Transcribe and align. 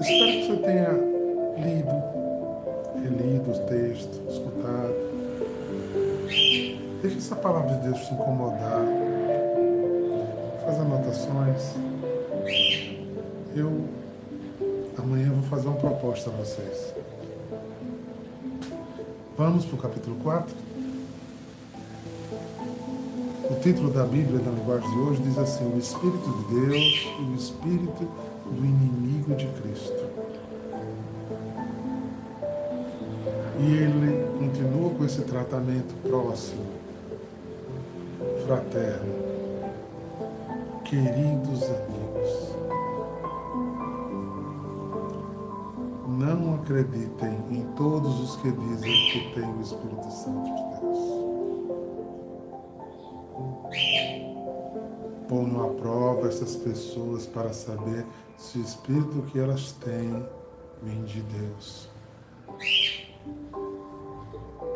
Espero 0.00 0.32
que 0.32 0.46
você 0.46 0.56
tenha 0.56 0.90
lido, 1.56 2.02
relido 3.02 3.50
os 3.50 3.58
textos, 3.60 4.20
escutado. 4.28 4.94
Deixe 7.02 7.18
essa 7.18 7.36
palavra 7.36 7.76
de 7.76 7.88
Deus 7.88 8.00
te 8.00 8.14
incomodar. 8.14 8.84
Faz 10.64 10.80
anotações. 10.80 11.74
Eu 13.54 13.84
amanhã 14.98 15.30
vou 15.30 15.42
fazer 15.44 15.68
uma 15.68 15.76
proposta 15.76 16.30
a 16.30 16.32
vocês. 16.32 16.94
Vamos 19.36 19.64
para 19.64 19.74
o 19.74 19.78
capítulo 19.78 20.16
4? 20.22 20.54
O 23.50 23.54
título 23.60 23.90
da 23.90 24.04
Bíblia, 24.04 24.40
na 24.40 24.50
linguagem 24.52 24.90
de 24.90 24.98
hoje, 24.98 25.22
diz 25.22 25.38
assim: 25.38 25.64
O 25.64 25.78
Espírito 25.78 26.30
de 26.30 26.54
Deus 26.54 27.08
e 27.18 27.22
o 27.22 27.34
Espírito 27.34 28.08
do 28.44 28.64
inimigo 28.64 29.34
de 29.34 29.46
Cristo. 29.46 30.04
E 33.60 33.72
ele 33.72 34.26
continua 34.38 34.90
com 34.90 35.04
esse 35.04 35.22
tratamento 35.22 35.94
próximo, 36.02 36.64
fraterno, 38.44 39.14
queridos 40.84 41.62
amigos. 41.62 42.54
Não 46.06 46.54
acreditem 46.56 47.38
em 47.50 47.62
todos 47.76 48.20
os 48.20 48.36
que 48.36 48.50
dizem 48.50 48.92
que 49.12 49.34
têm 49.34 49.48
o 49.48 49.60
Espírito 49.60 50.10
Santo 50.10 50.44
de 50.44 50.52
Deus. 50.52 50.73
Essas 56.44 56.56
pessoas 56.56 57.26
para 57.26 57.52
saber 57.54 58.04
se 58.36 58.58
o 58.58 58.62
Espírito 58.62 59.22
que 59.32 59.38
elas 59.38 59.72
têm 59.72 60.24
vem 60.82 61.02
de 61.04 61.22
Deus. 61.22 61.88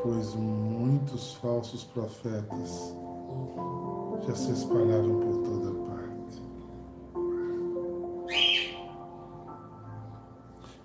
Pois 0.03 0.35
muitos 0.35 1.35
falsos 1.35 1.85
profetas 1.85 2.95
já 4.27 4.35
se 4.35 4.53
espalharam 4.53 5.21
por 5.21 5.43
toda 5.43 5.71
parte. 5.91 6.43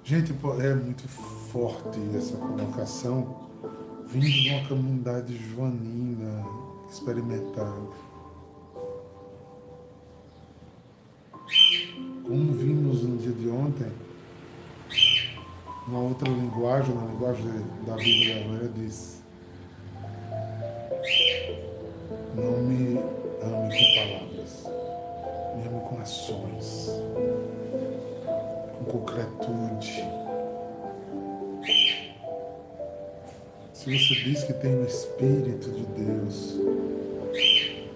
Gente, 0.03 0.35
é 0.59 0.75
muito 0.75 1.07
forte 1.07 1.99
essa 2.17 2.35
colocação, 2.35 3.47
vindo 4.07 4.25
de 4.25 4.49
uma 4.49 4.67
comunidade 4.67 5.37
joanina 5.37 6.45
experimentada. 6.89 8.12
Como 12.33 12.51
vimos 12.51 13.03
no 13.03 13.15
dia 13.17 13.31
de 13.31 13.47
ontem, 13.47 13.91
uma 15.87 15.99
outra 15.99 16.27
linguagem, 16.27 16.95
na 16.95 17.05
linguagem 17.05 17.45
da 17.85 17.93
Bíblia 17.93 18.39
da 18.39 18.47
manhã, 18.47 18.71
diz: 18.75 19.21
Não 22.33 22.63
me 22.63 22.97
ame 23.39 23.77
com 23.77 23.85
palavras, 23.99 24.63
me 25.57 25.67
ame 25.67 25.81
com 25.87 26.01
ações, 26.01 26.89
com 28.79 28.85
concretude. 28.85 30.03
Se 33.75 33.95
você 33.95 34.15
diz 34.23 34.43
que 34.43 34.53
tem 34.53 34.73
o 34.73 34.85
Espírito 34.85 35.69
de 35.69 35.85
Deus, 36.03 36.57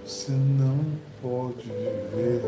você 0.05 0.31
não 0.31 0.85
pode 1.23 1.63
viver 1.63 2.46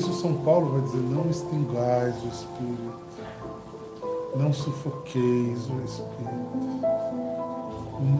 isso 0.00 0.14
São 0.14 0.32
Paulo 0.42 0.72
vai 0.72 0.80
dizer, 0.80 1.02
não 1.10 1.28
extingais 1.28 2.14
o 2.24 2.28
Espírito, 2.28 3.00
não 4.34 4.50
sufoqueis 4.50 5.68
o 5.68 5.84
Espírito, 5.84 6.80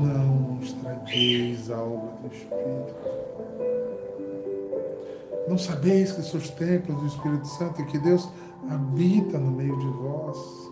não 0.02 0.58
estragueis 0.60 1.70
a 1.70 1.78
obra 1.78 2.12
do 2.20 2.26
Espírito. 2.26 2.94
Não 5.48 5.56
sabeis 5.56 6.12
que 6.12 6.22
sois 6.22 6.50
templos 6.50 7.00
do 7.00 7.06
Espírito 7.06 7.46
Santo 7.46 7.80
e 7.80 7.86
que 7.86 7.98
Deus 7.98 8.28
habita 8.70 9.38
no 9.38 9.50
meio 9.50 9.76
de 9.78 9.86
vós. 9.86 10.70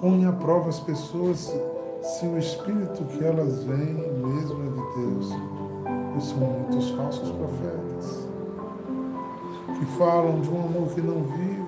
Põe 0.00 0.24
à 0.26 0.32
prova 0.32 0.68
as 0.68 0.80
pessoas 0.80 1.54
se 2.02 2.26
o 2.26 2.36
Espírito 2.36 3.04
que 3.04 3.24
elas 3.24 3.62
veem 3.62 3.94
mesmo 3.94 4.62
é 4.62 4.68
de 4.68 5.00
Deus. 5.00 5.55
São 6.20 6.38
muitos 6.38 6.90
falsos 6.90 7.30
profetas 7.30 8.26
que 9.78 9.84
falam 9.98 10.40
de 10.40 10.48
um 10.48 10.64
amor 10.64 10.94
que 10.94 11.00
não 11.00 11.22
vivem. 11.22 11.66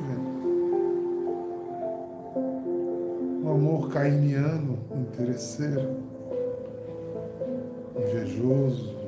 Um 3.44 3.50
amor 3.50 3.88
cainiano, 3.91 4.78
interesseiro, 4.92 5.97
invejoso, 7.97 8.98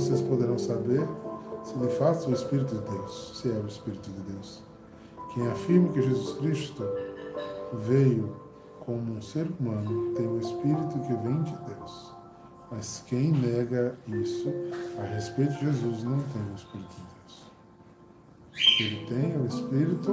vocês 0.00 0.22
poderão 0.22 0.58
saber 0.58 1.06
se 1.64 1.78
de 1.78 1.88
fato 1.96 2.30
o 2.30 2.32
Espírito 2.32 2.74
de 2.74 2.90
Deus, 2.90 3.40
se 3.40 3.50
é 3.50 3.54
o 3.54 3.66
Espírito 3.66 4.10
de 4.10 4.20
Deus. 4.32 4.62
Quem 5.34 5.46
afirma 5.48 5.92
que 5.92 6.02
Jesus 6.02 6.38
Cristo 6.38 6.84
veio 7.72 8.34
como 8.80 9.14
um 9.14 9.22
ser 9.22 9.46
humano 9.58 10.12
tem 10.14 10.26
o 10.26 10.40
Espírito 10.40 10.98
que 11.06 11.14
vem 11.14 11.42
de 11.42 11.56
Deus. 11.56 12.14
Mas 12.70 13.04
quem 13.06 13.32
nega 13.32 13.96
isso 14.08 14.52
a 14.98 15.02
respeito 15.14 15.52
de 15.54 15.66
Jesus 15.66 16.04
não 16.04 16.18
tem 16.18 16.42
o 16.50 16.54
Espírito 16.54 16.94
de 16.96 17.02
Deus. 17.14 17.52
Ele 18.80 19.06
tem 19.06 19.40
o 19.40 19.46
Espírito 19.46 20.12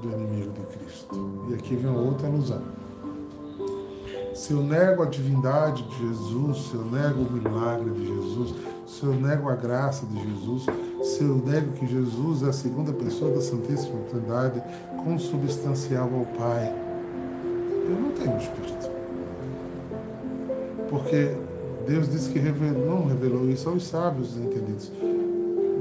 do 0.00 0.10
inimigo 0.12 0.52
de 0.52 0.78
Cristo. 0.78 1.46
E 1.50 1.54
aqui 1.54 1.76
vem 1.76 1.90
outra 1.90 2.26
alusão 2.26 2.80
se 4.40 4.54
eu 4.54 4.62
nego 4.62 5.02
a 5.02 5.06
divindade 5.06 5.82
de 5.82 5.98
Jesus, 5.98 6.68
se 6.68 6.74
eu 6.74 6.84
nego 6.86 7.20
o 7.20 7.30
milagre 7.30 7.90
de 7.90 8.06
Jesus, 8.06 8.54
se 8.90 9.04
eu 9.04 9.14
nego 9.14 9.48
a 9.48 9.54
graça 9.54 10.04
de 10.04 10.20
Jesus, 10.20 10.66
se 11.04 11.22
eu 11.22 11.36
nego 11.36 11.72
que 11.72 11.86
Jesus 11.86 12.42
é 12.42 12.48
a 12.48 12.52
segunda 12.52 12.92
pessoa 12.92 13.32
da 13.32 13.40
Santíssima 13.40 14.00
Trindade, 14.10 14.60
consubstancial 15.04 16.10
ao 16.12 16.26
Pai, 16.36 16.74
eu 17.88 18.00
não 18.00 18.10
tenho 18.10 18.36
Espírito. 18.36 18.90
Porque 20.88 21.36
Deus 21.86 22.10
disse 22.10 22.30
que 22.30 22.40
revelou, 22.40 22.84
não 22.84 23.06
revelou 23.06 23.48
isso 23.48 23.68
aos 23.68 23.86
sábios 23.86 24.36
entendidos, 24.36 24.90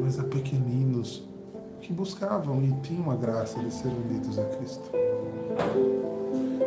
mas 0.03 0.19
a 0.19 0.23
pequeninos 0.23 1.27
que 1.81 1.91
buscavam 1.91 2.61
e 2.63 2.71
tinham 2.83 3.09
a 3.09 3.15
graça 3.15 3.59
de 3.59 3.73
ser 3.73 3.87
unidos 3.87 4.37
a 4.37 4.45
Cristo 4.45 4.91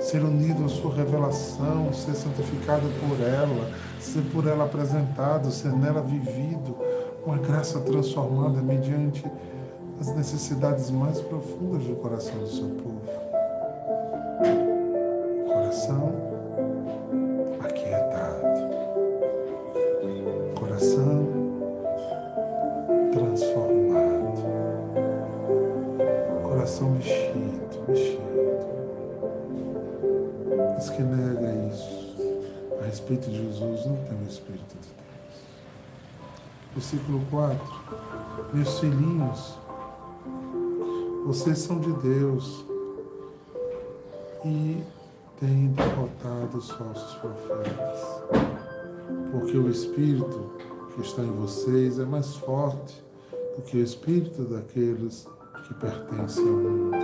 ser 0.00 0.22
unido 0.22 0.64
à 0.64 0.68
sua 0.68 0.94
revelação, 0.94 1.92
ser 1.92 2.14
santificado 2.14 2.88
por 3.00 3.20
ela, 3.20 3.70
ser 4.00 4.22
por 4.32 4.46
ela 4.46 4.64
apresentado, 4.64 5.50
ser 5.50 5.72
nela 5.72 6.02
vivido, 6.02 6.76
uma 7.24 7.38
graça 7.38 7.80
transformada 7.80 8.60
mediante 8.60 9.24
as 10.00 10.14
necessidades 10.14 10.90
mais 10.90 11.20
profundas 11.20 11.84
do 11.84 11.94
coração 11.96 12.36
do 12.38 12.48
seu 12.48 12.68
povo. 12.68 13.02
Coração 15.46 16.31
a 33.12 33.14
respeito 33.14 33.30
de 33.30 33.36
Jesus 33.36 33.86
não 33.86 33.96
tem 34.04 34.18
o 34.18 34.28
Espírito 34.28 34.74
de 34.80 34.88
Deus. 34.88 35.42
Versículo 36.74 37.20
4. 37.30 37.58
Meus 38.54 38.80
filhinhos, 38.80 39.58
vocês 41.26 41.58
são 41.58 41.78
de 41.78 41.92
Deus 41.92 42.64
e 44.44 44.82
têm 45.38 45.68
derrotado 45.68 46.56
os 46.56 46.70
falsos 46.70 47.14
profetas. 47.16 48.00
Porque 49.30 49.58
o 49.58 49.70
Espírito 49.70 50.52
que 50.94 51.02
está 51.02 51.22
em 51.22 51.32
vocês 51.32 51.98
é 51.98 52.04
mais 52.04 52.34
forte 52.36 53.02
do 53.56 53.62
que 53.62 53.76
o 53.76 53.82
Espírito 53.82 54.44
daqueles 54.44 55.26
que 55.66 55.74
pertencem 55.74 56.46
ao 56.46 56.54
mundo. 56.54 56.96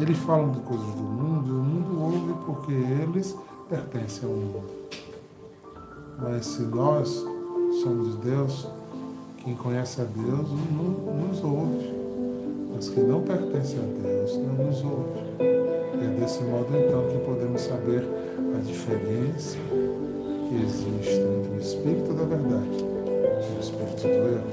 Eles 0.00 0.18
falam 0.18 0.50
de 0.50 0.60
coisas 0.60 0.94
do 0.94 1.02
mundo 1.02 1.48
e 1.48 1.52
o 1.52 1.62
mundo 1.62 2.02
ouve 2.02 2.34
porque 2.46 2.72
eles 2.72 3.36
pertencem 3.72 4.28
ao 4.28 4.34
mundo. 4.36 4.70
Mas 6.18 6.44
se 6.44 6.60
nós 6.60 7.08
somos 7.82 8.16
de 8.16 8.30
Deus, 8.30 8.68
Quem 9.42 9.56
conhece 9.56 10.00
a 10.00 10.04
Deus 10.04 10.48
nos 10.50 11.42
ouve, 11.42 11.92
mas 12.72 12.88
quem 12.90 13.02
não 13.02 13.22
pertence 13.22 13.74
a 13.76 13.80
Deus 13.80 14.36
não 14.36 14.66
nos 14.66 14.84
ouve. 14.84 15.18
É 15.40 16.20
desse 16.20 16.44
modo 16.44 16.68
então 16.76 17.08
que 17.08 17.18
podemos 17.26 17.60
saber 17.60 18.06
a 18.56 18.60
diferença 18.60 19.56
que 20.48 20.54
existe 20.62 21.20
entre 21.20 21.56
o 21.56 21.58
Espírito 21.58 22.12
da 22.14 22.22
verdade 22.22 22.78
e 22.78 23.56
o 23.56 23.60
Espírito 23.60 24.02
do 24.02 24.28
erro. 24.28 24.52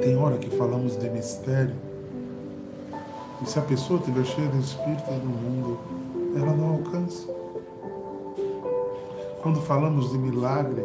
Tem 0.00 0.16
hora 0.16 0.38
que 0.38 0.50
falamos 0.50 0.96
de 0.96 1.10
mistério 1.10 1.74
e 3.42 3.48
se 3.48 3.58
a 3.58 3.62
pessoa 3.62 3.98
estiver 3.98 4.24
cheia 4.24 4.48
do 4.48 4.58
Espírito 4.58 5.10
do 5.10 5.28
mundo, 5.28 5.78
ela 6.36 6.52
não 6.54 6.74
alcança. 6.74 7.26
Quando 9.42 9.62
falamos 9.62 10.10
de 10.10 10.18
milagre, 10.18 10.84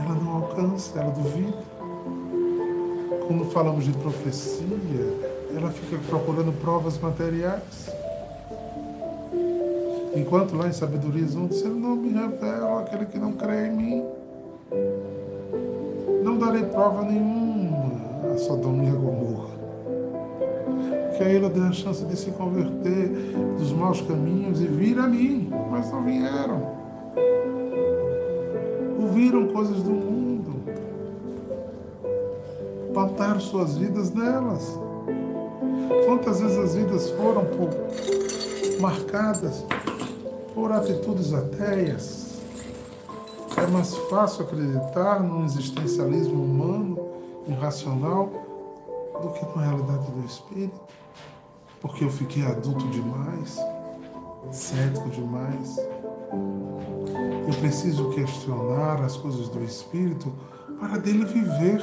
ela 0.00 0.14
não 0.14 0.36
alcança, 0.36 0.98
ela 0.98 1.10
duvida. 1.10 1.58
Quando 3.26 3.44
falamos 3.50 3.84
de 3.84 3.92
profecia, 3.92 4.64
ela 5.54 5.70
fica 5.70 5.98
procurando 6.08 6.52
provas 6.60 6.98
materiais. 6.98 7.92
Enquanto 10.16 10.56
lá 10.56 10.68
em 10.68 10.72
Sabedoria 10.72 11.26
vão 11.26 11.46
dizer, 11.46 11.68
não 11.68 11.96
me 11.96 12.08
revela 12.08 12.80
aquele 12.80 13.04
que 13.04 13.18
não 13.18 13.32
crê 13.32 13.66
em 13.66 13.72
mim. 13.72 14.04
Não 16.24 16.38
darei 16.38 16.64
prova 16.64 17.02
nenhuma 17.02 18.32
a 18.34 18.38
Sodoma 18.38 18.84
e 18.84 18.88
a 18.88 18.92
Gomorra 18.92 19.57
que 21.18 21.24
a 21.24 21.28
ele 21.28 21.48
dê 21.48 21.60
a 21.60 21.72
chance 21.72 22.04
de 22.04 22.16
se 22.16 22.30
converter 22.30 23.08
dos 23.58 23.72
maus 23.72 24.00
caminhos 24.00 24.60
e 24.60 24.66
vir 24.68 24.96
a 25.00 25.08
mim, 25.08 25.50
mas 25.68 25.90
não 25.90 26.04
vieram. 26.04 26.78
Ouviram 29.00 29.48
coisas 29.48 29.82
do 29.82 29.90
mundo, 29.90 30.62
pautaram 32.94 33.40
suas 33.40 33.76
vidas 33.76 34.14
nelas. 34.14 34.78
Quantas 36.06 36.40
vezes 36.40 36.56
as 36.56 36.74
vidas 36.76 37.10
foram 37.10 37.44
por, 37.46 37.68
marcadas 38.80 39.66
por 40.54 40.70
atitudes 40.70 41.34
ateias? 41.34 42.28
É 43.56 43.66
mais 43.66 43.96
fácil 44.08 44.44
acreditar 44.44 45.20
no 45.20 45.44
existencialismo 45.44 46.44
humano, 46.44 46.96
irracional, 47.48 48.30
do 49.20 49.30
que 49.30 49.58
na 49.58 49.64
realidade 49.64 50.12
do 50.12 50.24
Espírito 50.24 50.78
porque 51.80 52.04
eu 52.04 52.10
fiquei 52.10 52.44
adulto 52.44 52.86
demais, 52.88 53.58
cético 54.50 55.08
demais. 55.10 55.78
Eu 57.46 57.54
preciso 57.60 58.10
questionar 58.10 59.02
as 59.02 59.16
coisas 59.16 59.48
do 59.48 59.62
Espírito 59.62 60.32
para 60.78 60.98
dele 60.98 61.24
viver. 61.24 61.82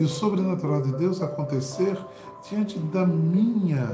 E 0.00 0.04
o 0.04 0.08
sobrenatural 0.08 0.80
de 0.82 0.92
Deus 0.92 1.20
acontecer 1.20 1.98
diante 2.48 2.78
da 2.78 3.04
minha 3.04 3.84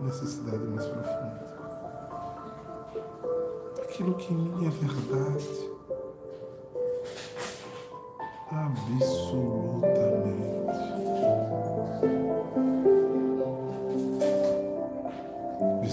necessidade 0.00 0.62
mais 0.64 0.86
profunda. 0.86 1.48
Aquilo 3.82 4.14
que 4.14 4.32
em 4.32 4.36
mim 4.36 4.66
é 4.66 4.70
verdade. 4.70 5.68
Absolutamente. 8.50 9.67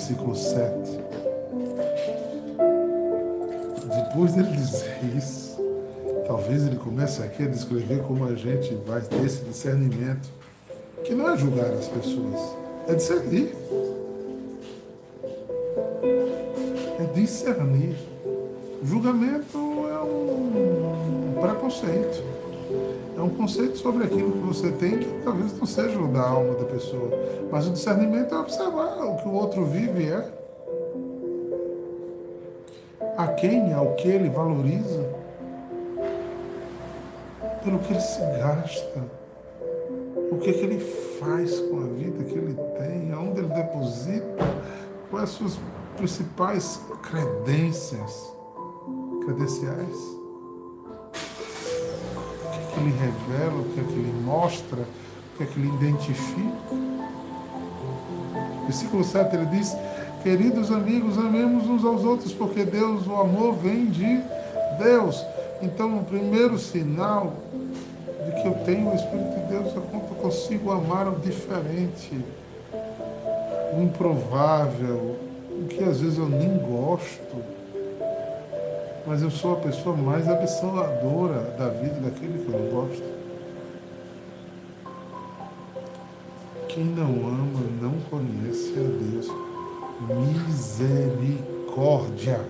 Versículo 0.06 0.36
7. 0.36 1.00
Depois 4.04 4.34
dele 4.34 4.52
dizer 4.52 5.00
isso, 5.18 5.58
talvez 6.28 6.68
ele 6.68 6.76
comece 6.76 7.24
aqui 7.24 7.44
a 7.44 7.48
descrever 7.48 8.04
como 8.04 8.26
a 8.26 8.36
gente 8.36 8.76
vai 8.86 9.02
ter 9.02 9.26
esse 9.26 9.44
discernimento, 9.44 10.30
que 11.04 11.16
não 11.16 11.32
é 11.32 11.38
julgar 11.38 11.72
as 11.72 11.88
pessoas, 11.88 12.40
é 12.88 12.94
discernir. 12.94 13.56
É 17.00 17.04
discernir. 17.16 17.96
julgamento 18.84 19.58
é 19.58 20.00
um 20.04 21.34
preconceito 21.42 22.35
um 23.26 23.30
conceito 23.30 23.78
sobre 23.78 24.06
aquilo 24.06 24.32
que 24.32 24.40
você 24.40 24.72
tem 24.72 25.00
que 25.00 25.06
talvez 25.24 25.58
não 25.58 25.66
seja 25.66 26.00
o 26.00 26.08
da 26.08 26.22
alma 26.22 26.54
da 26.54 26.66
pessoa. 26.66 27.10
Mas 27.52 27.68
o 27.68 27.72
discernimento 27.72 28.34
é 28.34 28.38
observar 28.38 29.04
o 29.04 29.18
que 29.18 29.28
o 29.28 29.34
outro 29.34 29.66
vive 29.66 30.08
é. 30.08 30.46
A 33.18 33.28
quem, 33.28 33.74
ao 33.74 33.94
que 33.96 34.08
ele 34.08 34.30
valoriza, 34.30 35.10
pelo 37.64 37.80
que 37.80 37.94
ele 37.94 38.02
se 38.02 38.20
gasta, 38.20 39.04
o 40.32 40.38
que, 40.38 40.50
é 40.50 40.54
que 40.54 40.60
ele 40.60 40.80
faz 41.20 41.60
com 41.62 41.80
a 41.80 41.88
vida 41.88 42.24
que 42.26 42.38
ele 42.38 42.56
tem, 42.78 43.12
aonde 43.14 43.40
ele 43.40 43.48
deposita, 43.48 44.46
quais 45.10 45.30
as 45.30 45.30
suas 45.30 45.60
principais 45.96 46.82
credências, 47.02 48.34
credenciais 49.26 50.15
que 52.76 52.82
ele 52.82 52.94
revela, 53.00 53.62
o 53.62 53.66
que 53.66 53.80
é 53.80 53.84
que 53.84 53.94
ele 53.94 54.14
mostra, 54.24 54.80
o 54.80 55.38
que 55.38 55.44
é 55.44 55.46
que 55.46 55.60
ele 55.60 55.70
identifica. 55.70 56.76
Versículo 58.66 59.04
7 59.04 59.36
ele 59.36 59.46
diz: 59.46 59.76
Queridos 60.22 60.72
amigos, 60.72 61.18
amemos 61.18 61.68
uns 61.68 61.86
aos 61.86 62.04
outros, 62.04 62.34
porque 62.34 62.66
Deus, 62.66 63.08
o 63.08 63.16
amor 63.16 63.56
vem 63.56 63.86
de 63.86 64.22
Deus. 64.78 65.24
Então, 65.62 66.00
o 66.00 66.04
primeiro 66.04 66.60
sinal 66.60 67.34
de 68.26 68.42
que 68.42 68.48
eu 68.48 68.54
tenho 68.66 68.92
o 68.92 68.96
Espírito 68.96 69.40
de 69.40 69.48
Deus 69.48 69.68
é 69.68 69.80
quando 69.90 70.10
eu 70.10 70.16
consigo 70.22 70.72
amar 70.72 71.08
o 71.08 71.16
diferente, 71.20 72.20
o 73.78 73.82
improvável, 73.82 75.16
o 75.50 75.68
que 75.70 75.84
às 75.84 76.02
vezes 76.02 76.18
eu 76.18 76.28
nem 76.28 76.58
gosto 76.58 77.55
mas 79.06 79.22
eu 79.22 79.30
sou 79.30 79.54
a 79.54 79.58
pessoa 79.58 79.96
mais 79.96 80.28
abençoadora 80.28 81.42
da 81.58 81.70
vida 81.70 82.00
daquele 82.02 82.44
que 82.44 82.52
eu 82.52 82.60
não 82.60 82.70
gosto. 82.70 83.04
Quem 86.68 86.84
não 86.86 87.28
ama 87.28 87.62
não 87.82 87.94
conhece 88.10 88.74
a 88.78 88.82
Deus. 88.82 89.32
Misericórdia. 90.48 92.42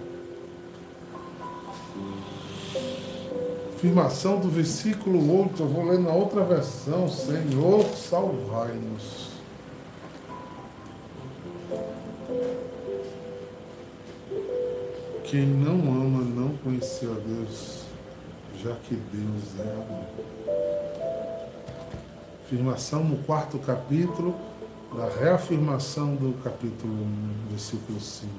Afirmação 3.76 4.40
do 4.40 4.50
versículo 4.50 5.42
8, 5.42 5.62
eu 5.62 5.68
vou 5.68 5.84
ler 5.86 6.00
na 6.00 6.12
outra 6.12 6.44
versão. 6.44 7.08
Senhor, 7.08 7.84
salvai-nos. 7.96 9.26
Quem 15.26 15.46
não 15.46 15.74
ama 15.92 16.24
não 16.24 16.45
conheceu 16.96 17.12
a 17.12 17.16
Deus, 17.16 17.82
já 18.64 18.74
que 18.88 18.96
Deus 18.96 19.60
é 19.60 19.72
amor. 19.74 20.06
Afirmação 22.46 23.04
no 23.04 23.18
quarto 23.24 23.58
capítulo, 23.60 24.36
da 24.96 25.10
reafirmação 25.10 26.16
do 26.16 26.42
capítulo 26.42 26.94
1, 26.94 27.50
versículo 27.50 28.00
5. 28.00 28.32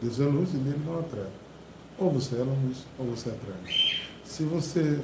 Deus 0.00 0.20
é 0.20 0.24
luz 0.24 0.50
e 0.54 0.58
nele 0.58 0.80
não 0.86 1.02
treva. 1.02 1.30
Ou 1.98 2.10
você 2.10 2.36
é 2.36 2.38
luz, 2.38 2.84
ou 2.98 3.06
você 3.06 3.30
é 3.30 3.32
treva. 3.32 3.78
Se 4.24 4.44
você. 4.44 5.00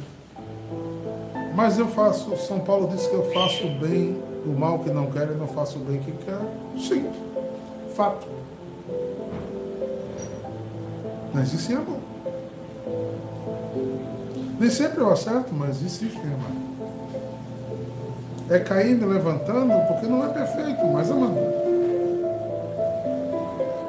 Mas 1.55 1.79
eu 1.79 1.89
faço, 1.89 2.37
São 2.37 2.61
Paulo 2.61 2.89
diz 2.95 3.07
que 3.07 3.15
eu 3.15 3.33
faço 3.33 3.67
bem 3.81 4.23
o 4.45 4.51
mal 4.51 4.79
que 4.81 4.91
não 4.91 5.11
quero 5.11 5.35
e 5.35 5.37
não 5.37 5.49
faço 5.49 5.79
o 5.79 5.85
bem 5.85 6.01
que 6.01 6.13
quero. 6.25 6.49
Sim, 6.79 7.11
fato. 7.95 8.27
Mas 11.35 11.53
isso 11.53 11.73
é 11.73 11.77
amor. 11.77 12.06
Nem 14.59 14.71
sempre 14.71 15.01
eu 15.01 15.11
acerto, 15.11 15.55
mas 15.55 15.83
existe 15.83 16.19
em 16.19 16.33
amar. 16.33 16.53
É 18.49 18.59
caindo 18.61 19.05
e 19.05 19.13
levantando, 19.13 19.73
porque 19.89 20.07
não 20.07 20.25
é 20.25 20.29
perfeito, 20.29 20.85
mas 20.87 21.11
amando. 21.11 21.39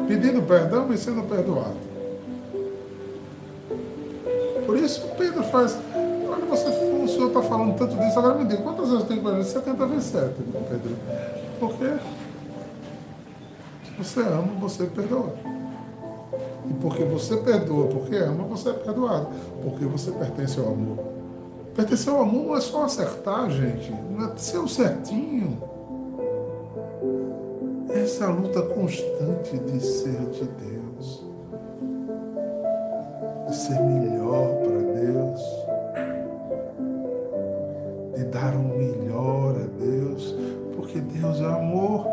Pedindo 0.07 0.41
perdão 0.41 0.91
e 0.91 0.97
sendo 0.97 1.23
perdoado. 1.23 1.75
Por 4.65 4.77
isso 4.77 5.07
Pedro 5.17 5.43
faz. 5.43 5.77
Olha, 6.29 6.45
você, 6.45 6.67
o 6.67 7.07
senhor 7.07 7.27
está 7.27 7.41
falando 7.41 7.77
tanto 7.77 7.95
disso, 7.95 8.19
agora 8.19 8.35
me 8.35 8.45
diga, 8.45 8.61
quantas 8.61 8.89
vezes 8.89 9.05
tem 9.05 9.17
que 9.17 9.23
fazer? 9.23 9.43
70 9.43 9.85
vezes 9.85 10.05
7, 10.05 10.33
Pedro. 10.69 10.97
Porque 11.59 11.93
se 13.85 13.91
você 13.97 14.19
ama, 14.21 14.49
você 14.59 14.85
perdoa. 14.85 15.56
E 16.69 16.73
porque 16.73 17.03
você 17.03 17.37
perdoa, 17.37 17.87
porque 17.87 18.15
ama, 18.15 18.43
você 18.43 18.69
é 18.69 18.73
perdoado. 18.73 19.27
Porque 19.63 19.85
você 19.85 20.11
pertence 20.11 20.59
ao 20.59 20.67
amor. 20.67 20.97
Pertencer 21.77 22.11
ao 22.11 22.23
amor 22.23 22.47
não 22.47 22.57
é 22.57 22.59
só 22.59 22.85
acertar, 22.85 23.51
gente. 23.51 23.93
Não 24.09 24.27
é 24.27 24.35
ser 24.35 24.57
o 24.57 24.67
certinho. 24.67 25.61
Essa 27.87 28.25
é 28.25 28.27
luta 28.29 28.63
constante 28.63 29.59
de 29.59 29.79
ser 29.79 30.19
de 30.31 30.45
Deus. 30.45 31.23
de 33.47 33.55
ser 33.55 33.79
melhor 33.79 34.55
para 34.55 34.81
Deus, 35.01 35.41
de 38.15 38.23
dar 38.25 38.53
o 38.55 38.59
um 38.59 38.77
melhor 38.77 39.55
a 39.55 39.83
Deus, 39.83 40.35
porque 40.75 40.99
Deus 40.99 41.39
é 41.39 41.45
amor. 41.45 42.07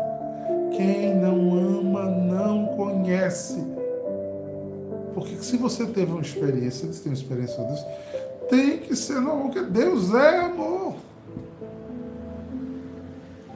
Quem 0.77 1.15
não 1.15 1.53
ama 1.79 2.05
não 2.05 2.67
conhece. 2.67 3.64
Se 5.45 5.57
você 5.57 5.85
teve 5.85 6.11
uma 6.11 6.21
experiência, 6.21 6.91
você 6.91 7.03
tem 7.03 7.11
uma 7.11 7.17
experiência 7.17 7.55
com 7.57 7.67
Deus, 7.67 7.85
tem 8.49 8.79
que 8.79 8.95
ser 8.95 9.21
normal, 9.21 9.49
porque 9.49 9.61
Deus 9.61 10.11
é 10.15 10.39
amor. 10.39 10.95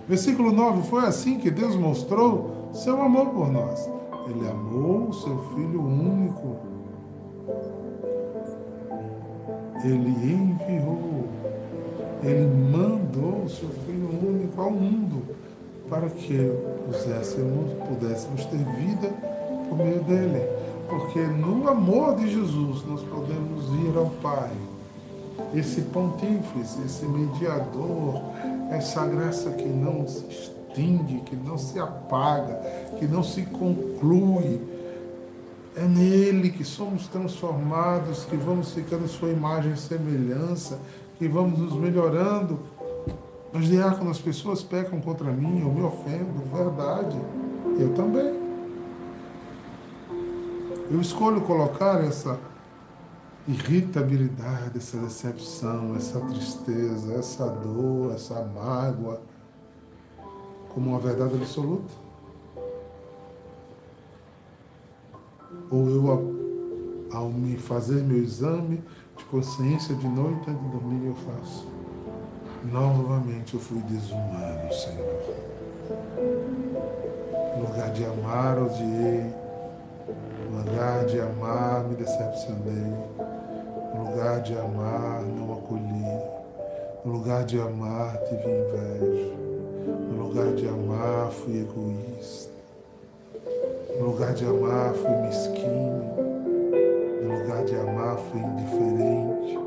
Versículo 0.08 0.52
9: 0.52 0.88
Foi 0.88 1.04
assim 1.06 1.40
que 1.40 1.50
Deus 1.50 1.76
mostrou 1.76 2.70
seu 2.74 3.02
amor 3.02 3.30
por 3.30 3.52
nós. 3.52 3.90
Ele 4.30 4.48
amou 4.48 5.10
o 5.10 5.14
seu 5.14 5.40
Filho 5.56 5.82
único. 5.82 6.58
Ele 9.84 10.10
enviou, 10.32 11.28
ele 12.22 12.46
mandou 12.72 13.46
o 13.46 13.50
seu 13.50 13.70
Filho 13.70 14.10
único 14.24 14.62
ao 14.62 14.70
mundo 14.70 15.24
para 15.90 16.08
que 16.08 16.52
pudéssemos, 16.86 17.74
pudéssemos 17.88 18.46
ter 18.46 18.58
vida 18.58 19.10
por 19.68 19.76
meio 19.76 20.04
dele. 20.04 20.69
Porque 20.90 21.20
no 21.20 21.70
amor 21.70 22.16
de 22.16 22.32
Jesus 22.32 22.84
nós 22.86 23.02
podemos 23.04 23.66
ir 23.86 23.96
ao 23.96 24.08
Pai. 24.22 24.52
Esse 25.54 25.82
pontífice, 25.84 26.82
esse 26.84 27.06
mediador, 27.06 28.22
essa 28.72 29.06
graça 29.06 29.52
que 29.52 29.68
não 29.68 30.08
se 30.08 30.26
extingue, 30.26 31.22
que 31.22 31.36
não 31.36 31.58
se 31.58 31.80
apaga, 31.80 32.56
que 32.98 33.08
não 33.08 33.24
se 33.24 33.44
conclui. 33.44 34.62
É 35.76 35.84
nele 35.84 36.50
que 36.50 36.64
somos 36.64 37.08
transformados, 37.08 38.26
que 38.26 38.36
vamos 38.36 38.74
ficando 38.74 39.08
sua 39.08 39.30
imagem 39.30 39.74
e 39.74 39.78
semelhança, 39.78 40.80
que 41.18 41.28
vamos 41.28 41.60
nos 41.60 41.74
melhorando. 41.74 42.60
Mas, 43.54 43.66
diácono, 43.66 44.12
as 44.12 44.20
pessoas 44.20 44.62
pecam 44.62 45.00
contra 45.00 45.32
mim, 45.32 45.62
eu 45.62 45.72
me 45.72 45.82
ofendo, 45.82 46.44
verdade. 46.52 47.18
Eu 47.80 47.94
também. 47.94 48.39
Eu 50.92 51.00
escolho 51.00 51.42
colocar 51.42 52.04
essa 52.04 52.40
irritabilidade, 53.48 54.76
essa 54.76 54.98
decepção, 54.98 55.96
essa 55.96 56.20
tristeza, 56.20 57.14
essa 57.14 57.46
dor, 57.48 58.14
essa 58.16 58.44
mágoa, 58.44 59.22
como 60.70 60.90
uma 60.90 61.00
verdade 61.00 61.36
absoluta? 61.36 61.94
Ou 65.70 65.90
eu, 65.90 67.08
ao, 67.14 67.30
me 67.30 67.56
fazer 67.58 68.02
meu 68.02 68.18
exame 68.18 68.84
de 69.16 69.24
consciência 69.26 69.94
de 69.94 70.08
noite 70.08 70.50
antes 70.50 70.64
de 70.64 70.72
dormir, 70.72 71.06
eu 71.06 71.16
faço? 71.16 71.68
Novamente 72.64 73.54
eu 73.54 73.60
fui 73.60 73.80
desumano, 73.84 74.74
Senhor. 74.74 75.22
No 77.58 77.68
lugar 77.68 77.92
de 77.92 78.06
amar, 78.06 78.58
odiei. 78.58 79.49
Lugar 80.70 81.04
de 81.08 81.20
amar, 81.20 81.84
me 81.86 81.96
decepcionei. 81.96 82.94
No 83.96 84.12
lugar 84.12 84.40
de 84.44 84.56
amar, 84.56 85.24
não 85.24 85.54
acolhi. 85.54 86.22
No 87.04 87.14
lugar 87.14 87.44
de 87.44 87.60
amar, 87.60 88.16
tive 88.26 88.44
inveja. 88.44 89.36
No 90.12 90.28
lugar 90.28 90.54
de 90.54 90.68
amar, 90.68 91.32
fui 91.32 91.62
egoísta. 91.62 92.52
No 94.00 94.12
lugar 94.12 94.34
de 94.36 94.46
amar, 94.46 94.94
fui 94.94 95.10
mesquinho. 95.10 96.14
No 97.24 97.40
lugar 97.40 97.66
de 97.66 97.76
amar, 97.76 98.18
fui 98.18 98.40
indiferente. 98.40 99.60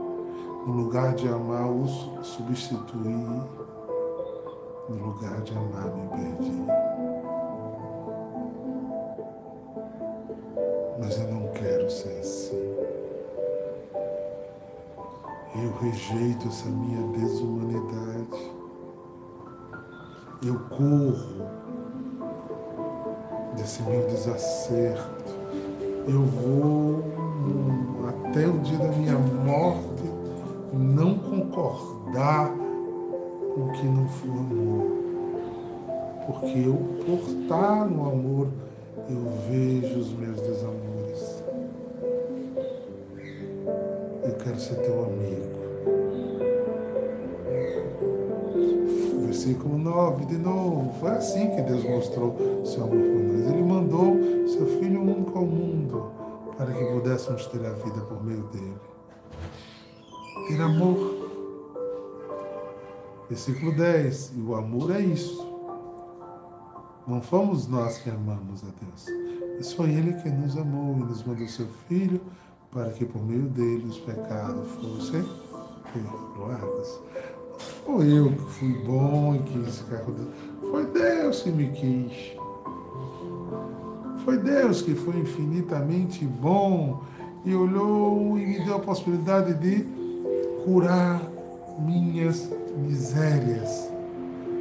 No 0.67 0.73
lugar 0.73 1.15
de 1.17 1.27
amar, 1.29 1.69
o 1.69 1.89
substituí. 2.23 3.43
No 4.89 4.97
lugar 5.05 5.41
de 5.41 5.53
amar, 5.53 5.93
me 5.97 6.07
perdi. 6.17 6.92
Rejeito 15.83 16.47
essa 16.47 16.69
minha 16.69 17.03
desumanidade. 17.09 18.53
Eu 20.47 20.59
corro 20.71 21.47
desse 23.57 23.83
meu 23.83 24.07
desacerto. 24.07 25.33
Eu 26.07 26.23
vou 26.23 27.03
até 28.09 28.47
o 28.47 28.59
dia 28.61 28.79
da 28.79 28.89
minha 28.93 29.19
morte 29.19 30.03
não 30.73 31.19
concordar 31.19 32.49
com 33.55 33.61
o 33.63 33.73
que 33.73 33.85
não 33.85 34.07
for 34.09 34.31
amor. 34.31 35.03
Porque 36.27 36.59
eu, 36.59 36.75
por 37.05 37.29
estar 37.29 37.87
no 37.87 38.09
amor, 38.09 38.49
eu 39.09 39.25
vejo 39.49 39.99
os 39.99 40.13
meus 40.13 40.41
desamores. 40.41 41.43
Eu 44.25 44.35
quero 44.43 44.61
ser 44.61 44.77
teu 44.77 45.05
amigo. 45.05 45.62
Versículo 49.43 49.77
9, 49.77 50.27
de 50.27 50.39
novo. 50.39 50.95
Foi 51.01 51.11
assim 51.11 51.51
que 51.51 51.63
Deus 51.63 51.83
mostrou 51.83 52.65
seu 52.65 52.85
amor 52.85 52.97
por 52.97 53.23
nós. 53.25 53.51
Ele 53.51 53.63
mandou 53.63 54.17
seu 54.47 54.67
Filho 54.79 55.03
único 55.03 55.37
ao 55.37 55.45
mundo 55.45 56.13
para 56.57 56.73
que 56.73 56.85
pudéssemos 56.85 57.47
ter 57.47 57.67
a 57.67 57.73
vida 57.73 58.03
por 58.03 58.23
meio 58.23 58.45
dele. 58.45 58.77
Ter 60.47 60.63
amor. 60.63 60.97
Versículo 63.29 63.73
10. 63.73 64.35
E 64.37 64.41
o 64.43 64.55
amor 64.55 64.95
é 64.95 65.01
isso. 65.01 65.45
Não 67.05 67.21
fomos 67.21 67.67
nós 67.67 67.99
que 67.99 68.11
amamos 68.11 68.63
a 68.63 68.69
Deus. 68.81 69.07
Mas 69.57 69.73
foi 69.73 69.91
Ele 69.91 70.13
que 70.23 70.31
nos 70.31 70.57
amou 70.57 70.95
e 70.99 71.01
nos 71.01 71.25
mandou 71.25 71.49
seu 71.49 71.67
Filho 71.89 72.21
para 72.71 72.91
que 72.91 73.05
por 73.05 73.21
meio 73.21 73.49
dele 73.49 73.87
os 73.89 73.99
pecados 73.99 74.71
fossem 74.71 75.25
perdoados. 75.93 77.01
Foi 77.85 78.07
eu 78.13 78.31
que 78.31 78.53
fui 78.53 78.73
bom 78.85 79.35
e 79.35 79.39
quis 79.41 79.81
ficar 79.81 79.99
com 79.99 80.13
Deus. 80.13 80.29
Foi 80.71 80.87
Deus 80.87 81.43
que 81.43 81.51
me 81.51 81.69
quis. 81.71 82.37
Foi 84.25 84.39
Deus 84.39 84.83
que 84.83 84.95
foi 84.95 85.19
infinitamente 85.19 86.25
bom 86.25 87.03
e 87.45 87.55
olhou 87.55 88.39
e 88.39 88.47
me 88.47 88.65
deu 88.65 88.77
a 88.77 88.79
possibilidade 88.79 89.55
de 89.55 89.85
curar 90.65 91.21
minhas 91.81 92.49
misérias, 92.77 93.91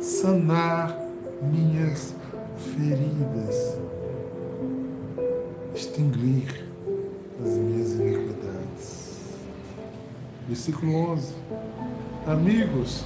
sanar 0.01 0.97
minhas 1.43 2.15
feridas, 2.75 3.77
extinguir 5.75 6.65
as 7.39 7.51
minhas 7.51 7.91
iniquidades. 7.91 9.11
Versículo 10.47 10.95
11. 11.11 11.33
Amigos, 12.27 13.03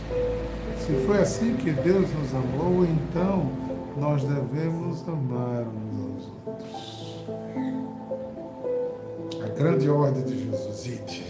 se 0.77 0.93
foi 1.05 1.19
assim 1.19 1.55
que 1.55 1.71
Deus 1.71 2.07
nos 2.13 2.35
amou, 2.35 2.83
então 2.83 3.49
nós 3.97 4.21
devemos 4.23 5.07
amar 5.07 5.63
uns 5.63 6.11
aos 6.11 6.27
outros. 6.47 7.25
A 9.41 9.47
grande 9.57 9.89
ordem 9.89 10.21
de 10.23 10.43
Jesus, 10.43 10.85
ide. 10.85 11.23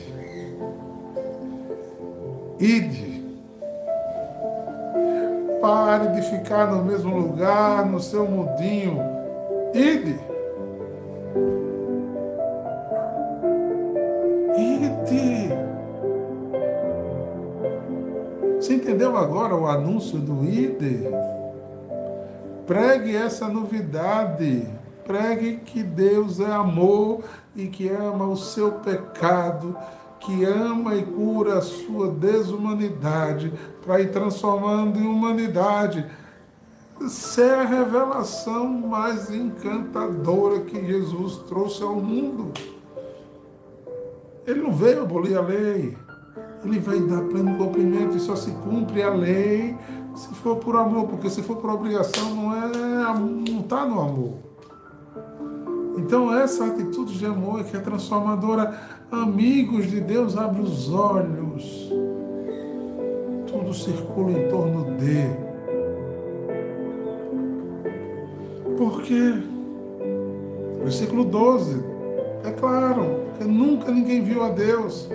Ide. 2.59 3.23
Pare 5.61 6.07
de 6.09 6.21
ficar 6.23 6.71
no 6.71 6.83
mesmo 6.83 7.15
lugar, 7.17 7.85
no 7.85 7.99
seu 7.99 8.25
mundinho. 8.25 8.99
Ide. 9.73 10.19
Agora 19.45 19.55
o 19.55 19.67
anúncio 19.67 20.17
do 20.17 20.43
ide? 20.43 21.03
Pregue 22.65 23.15
essa 23.15 23.47
novidade. 23.47 24.67
Pregue 25.05 25.57
que 25.57 25.83
Deus 25.83 26.39
é 26.39 26.51
amor 26.51 27.23
e 27.55 27.67
que 27.67 27.87
ama 27.89 28.25
o 28.25 28.35
seu 28.35 28.71
pecado, 28.71 29.77
que 30.19 30.43
ama 30.43 30.95
e 30.95 31.03
cura 31.03 31.59
a 31.59 31.61
sua 31.61 32.09
desumanidade 32.09 33.53
para 33.85 34.01
ir 34.01 34.11
transformando 34.11 34.97
em 34.97 35.05
humanidade. 35.05 36.03
Essa 36.99 37.41
é 37.41 37.59
a 37.59 37.65
revelação 37.65 38.67
mais 38.67 39.29
encantadora 39.29 40.61
que 40.61 40.87
Jesus 40.87 41.37
trouxe 41.47 41.83
ao 41.83 41.97
mundo. 41.97 42.51
Ele 44.47 44.61
não 44.61 44.73
veio 44.73 45.03
abolir 45.03 45.37
a 45.37 45.41
lei, 45.41 45.95
ele 46.63 46.79
veio 46.79 47.07
dar 47.07 47.21
pleno 47.21 47.57
cumprimento 47.57 48.17
e 48.17 48.19
só 48.19 48.35
se 48.35 48.51
cumpre 48.51 49.03
a 49.03 49.09
lei 49.09 49.75
se 50.15 50.33
for 50.35 50.55
por 50.57 50.75
amor, 50.77 51.07
porque 51.07 51.29
se 51.29 51.41
for 51.43 51.57
por 51.57 51.69
obrigação 51.69 52.33
não 52.33 52.55
é 52.55 52.67
não 53.19 53.59
está 53.59 53.85
no 53.85 53.99
amor. 53.99 54.45
Então, 55.97 56.33
essa 56.33 56.65
atitude 56.65 57.17
de 57.17 57.25
amor 57.25 57.63
que 57.63 57.75
é 57.75 57.79
transformadora, 57.79 58.77
amigos 59.11 59.89
de 59.89 60.01
Deus, 60.01 60.37
abre 60.37 60.61
os 60.61 60.91
olhos. 60.91 61.89
Tudo 63.47 63.73
circula 63.73 64.31
em 64.31 64.49
torno 64.49 64.85
de. 64.97 65.45
Por 68.77 69.01
quê? 69.03 69.33
Versículo 70.83 71.23
12. 71.25 71.83
É 72.43 72.51
claro, 72.51 73.25
que 73.37 73.45
nunca 73.45 73.91
ninguém 73.91 74.21
viu 74.21 74.43
a 74.43 74.49
Deus. 74.49 75.09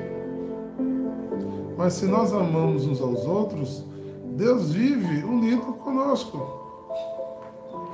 Mas 1.81 1.95
se 1.95 2.05
nós 2.05 2.31
amamos 2.31 2.87
uns 2.87 3.01
aos 3.01 3.25
outros, 3.25 3.83
Deus 4.37 4.71
vive 4.71 5.25
unido 5.25 5.73
conosco. 5.83 6.47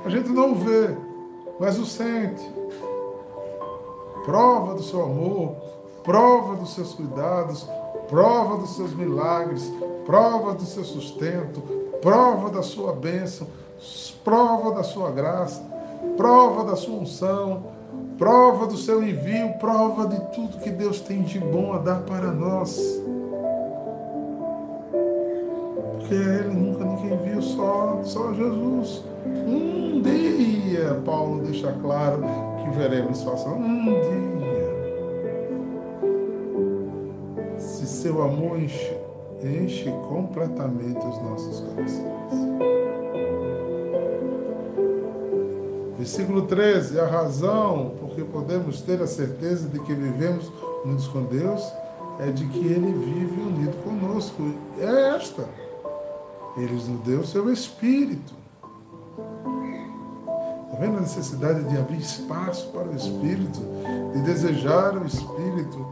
A 0.03 0.09
gente 0.09 0.27
não 0.27 0.55
vê, 0.55 0.93
mas 1.57 1.79
o 1.79 1.85
sente. 1.85 2.45
Prova 4.25 4.73
do 4.73 4.83
seu 4.83 5.01
amor, 5.03 5.55
prova 6.03 6.57
dos 6.57 6.73
seus 6.73 6.93
cuidados, 6.95 7.65
prova 8.09 8.57
dos 8.57 8.75
seus 8.75 8.93
milagres, 8.93 9.71
prova 10.05 10.53
do 10.53 10.65
seu 10.65 10.83
sustento, 10.83 11.61
prova 12.01 12.49
da 12.49 12.63
sua 12.63 12.91
bênção, 12.91 13.47
prova 14.21 14.71
da 14.71 14.83
sua 14.83 15.11
graça, 15.11 15.65
prova 16.17 16.65
da 16.65 16.75
sua 16.75 16.97
unção, 16.97 17.67
prova 18.17 18.67
do 18.67 18.75
seu 18.75 19.01
envio, 19.01 19.53
prova 19.59 20.07
de 20.07 20.19
tudo 20.35 20.59
que 20.59 20.71
Deus 20.71 20.99
tem 20.99 21.23
de 21.23 21.39
bom 21.39 21.71
a 21.71 21.77
dar 21.77 22.01
para 22.01 22.33
nós. 22.33 23.06
Porque 26.07 26.23
Ele 26.23 26.53
nunca 26.53 26.85
ninguém 26.85 27.17
viu, 27.17 27.41
só, 27.41 27.99
só 28.01 28.33
Jesus. 28.33 29.03
Um 29.25 30.01
dia, 30.01 31.01
Paulo 31.03 31.43
deixa 31.43 31.69
claro 31.81 32.21
que 32.63 32.69
veremos 32.77 33.17
só 33.17 33.33
um 33.49 33.83
dia. 33.83 34.47
Se 37.59 37.85
seu 37.85 38.23
amor 38.23 38.57
enche, 38.57 38.95
enche 39.43 39.91
completamente 40.07 40.97
os 41.05 41.21
nossos 41.23 41.59
corações. 41.59 42.07
Versículo 45.97 46.43
13: 46.43 47.01
a 47.01 47.05
razão 47.05 47.91
porque 47.99 48.23
podemos 48.23 48.81
ter 48.81 49.01
a 49.01 49.07
certeza 49.07 49.67
de 49.67 49.79
que 49.79 49.93
vivemos 49.93 50.49
unidos 50.85 51.05
com 51.09 51.23
Deus 51.23 51.69
é 52.21 52.31
de 52.31 52.47
que 52.47 52.65
Ele 52.65 52.93
vive 52.93 53.41
unido 53.41 53.75
conosco. 53.83 54.41
É 54.79 55.17
esta. 55.17 55.66
Ele 56.57 56.73
nos 56.73 56.99
deu 57.01 57.23
seu 57.23 57.51
Espírito. 57.51 58.33
Está 60.65 60.79
vendo 60.79 60.97
a 60.97 61.01
necessidade 61.01 61.63
de 61.63 61.77
abrir 61.77 61.99
espaço 61.99 62.67
para 62.71 62.87
o 62.87 62.95
Espírito, 62.95 63.61
de 64.13 64.21
desejar 64.21 64.97
o 64.97 65.05
Espírito? 65.05 65.87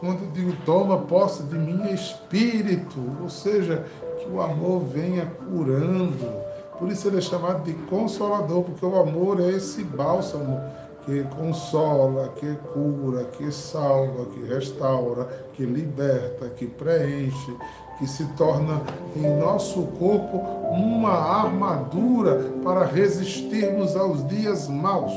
Quando 0.00 0.24
eu 0.24 0.30
digo 0.30 0.52
toma 0.64 0.98
posse 0.98 1.42
de 1.44 1.56
mim, 1.56 1.92
Espírito, 1.92 2.98
ou 3.22 3.30
seja, 3.30 3.84
que 4.18 4.28
o 4.28 4.40
amor 4.40 4.84
venha 4.84 5.26
curando. 5.26 6.48
Por 6.78 6.88
isso 6.88 7.08
ele 7.08 7.18
é 7.18 7.20
chamado 7.20 7.64
de 7.64 7.72
consolador, 7.86 8.62
porque 8.62 8.84
o 8.84 9.00
amor 9.00 9.40
é 9.40 9.50
esse 9.50 9.82
bálsamo 9.82 10.60
que 11.08 11.22
consola, 11.24 12.34
que 12.36 12.54
cura, 12.74 13.24
que 13.24 13.50
salva, 13.50 14.26
que 14.26 14.44
restaura, 14.44 15.26
que 15.54 15.64
liberta, 15.64 16.50
que 16.50 16.66
preenche, 16.66 17.56
que 17.98 18.06
se 18.06 18.26
torna 18.36 18.82
em 19.16 19.38
nosso 19.38 19.84
corpo 19.98 20.36
uma 20.70 21.14
armadura 21.14 22.52
para 22.62 22.84
resistirmos 22.84 23.96
aos 23.96 24.28
dias 24.28 24.68
maus. 24.68 25.14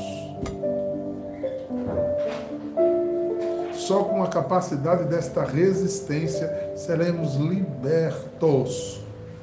Só 3.74 4.04
com 4.04 4.22
a 4.22 4.28
capacidade 4.28 5.04
desta 5.04 5.44
resistência 5.44 6.72
seremos 6.74 7.34
libertos 7.34 9.02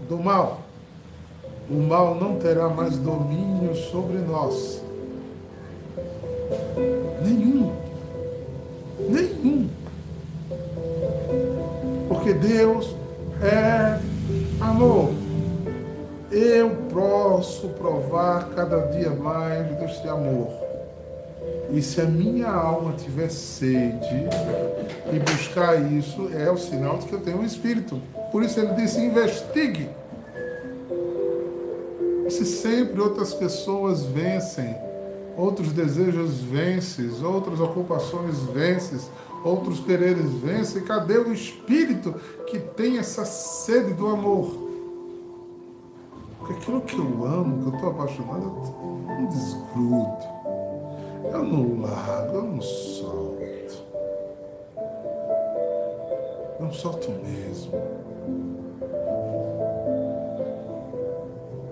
do 0.10 0.18
mal. 0.18 0.62
O 1.70 1.76
mal 1.76 2.16
não 2.16 2.40
terá 2.40 2.68
mais 2.70 2.98
domínio 2.98 3.76
sobre 3.76 4.18
nós. 4.18 4.89
Nenhum. 7.24 7.72
Nenhum. 9.10 9.70
Porque 12.08 12.34
Deus 12.34 12.96
é 13.42 14.00
amor. 14.60 15.12
Eu 16.32 16.70
posso 16.92 17.70
provar 17.70 18.50
cada 18.56 18.80
dia 18.88 19.10
mais 19.10 19.68
deste 19.78 20.08
amor. 20.08 20.48
E 21.72 21.82
se 21.82 22.02
a 22.02 22.06
minha 22.06 22.50
alma 22.50 22.94
tiver 22.94 23.30
sede 23.30 24.28
e 25.12 25.20
buscar 25.20 25.76
isso, 25.92 26.30
é 26.36 26.50
o 26.50 26.58
sinal 26.58 26.98
de 26.98 27.06
que 27.06 27.14
eu 27.14 27.22
tenho 27.22 27.40
um 27.40 27.46
espírito. 27.46 28.02
Por 28.32 28.44
isso 28.44 28.60
ele 28.60 28.74
disse: 28.74 29.00
investigue. 29.00 29.90
Se 32.30 32.46
sempre 32.46 33.02
outras 33.02 33.34
pessoas 33.34 34.04
vencem, 34.04 34.76
outros 35.40 35.72
desejos 35.72 36.42
vencem, 36.42 37.10
outras 37.24 37.60
ocupações 37.60 38.40
vencem, 38.54 39.00
outros 39.44 39.80
quereres 39.80 40.32
vencem, 40.34 40.84
cadê 40.84 41.18
o 41.18 41.32
espírito 41.32 42.14
que 42.48 42.60
tem 42.60 42.98
essa 42.98 43.24
sede 43.24 43.94
do 43.94 44.08
amor. 44.08 44.68
Porque 46.40 46.54
aquilo 46.54 46.82
que 46.82 46.98
eu 46.98 47.26
amo, 47.26 47.62
que 47.62 47.70
eu 47.70 47.74
estou 47.76 47.90
apaixonado, 47.90 48.44
eu 48.44 49.06
não 49.08 49.26
desgrudo. 49.28 50.40
Eu 51.32 51.44
não 51.44 51.82
largo, 51.82 52.36
eu 52.38 52.44
não 52.44 52.62
solto. 52.62 53.30
Eu 56.60 56.66
não 56.66 56.74
solto 56.74 57.12
mesmo. 57.12 57.72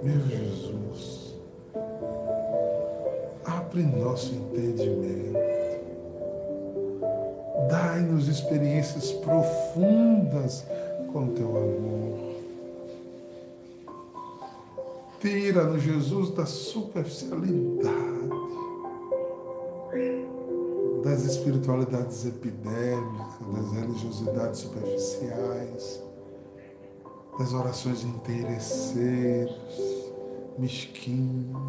Meu 0.03 0.19
Jesus, 0.27 0.76
abre 3.77 3.83
nosso 3.83 4.33
entendimento 4.33 5.37
Dai-nos 7.69 8.27
experiências 8.27 9.11
profundas 9.11 10.65
com 11.11 11.27
teu 11.33 11.49
amor. 11.49 12.37
Tira-nos, 15.19 15.81
Jesus, 15.81 16.29
da 16.29 16.45
superficialidade, 16.45 18.29
das 21.03 21.25
espiritualidades 21.25 22.25
epidêmicas, 22.25 23.53
das 23.53 23.71
religiosidades 23.73 24.59
superficiais, 24.61 26.01
das 27.37 27.53
orações 27.53 28.03
interesseiras, 28.03 29.51
mesquinhas 30.57 31.66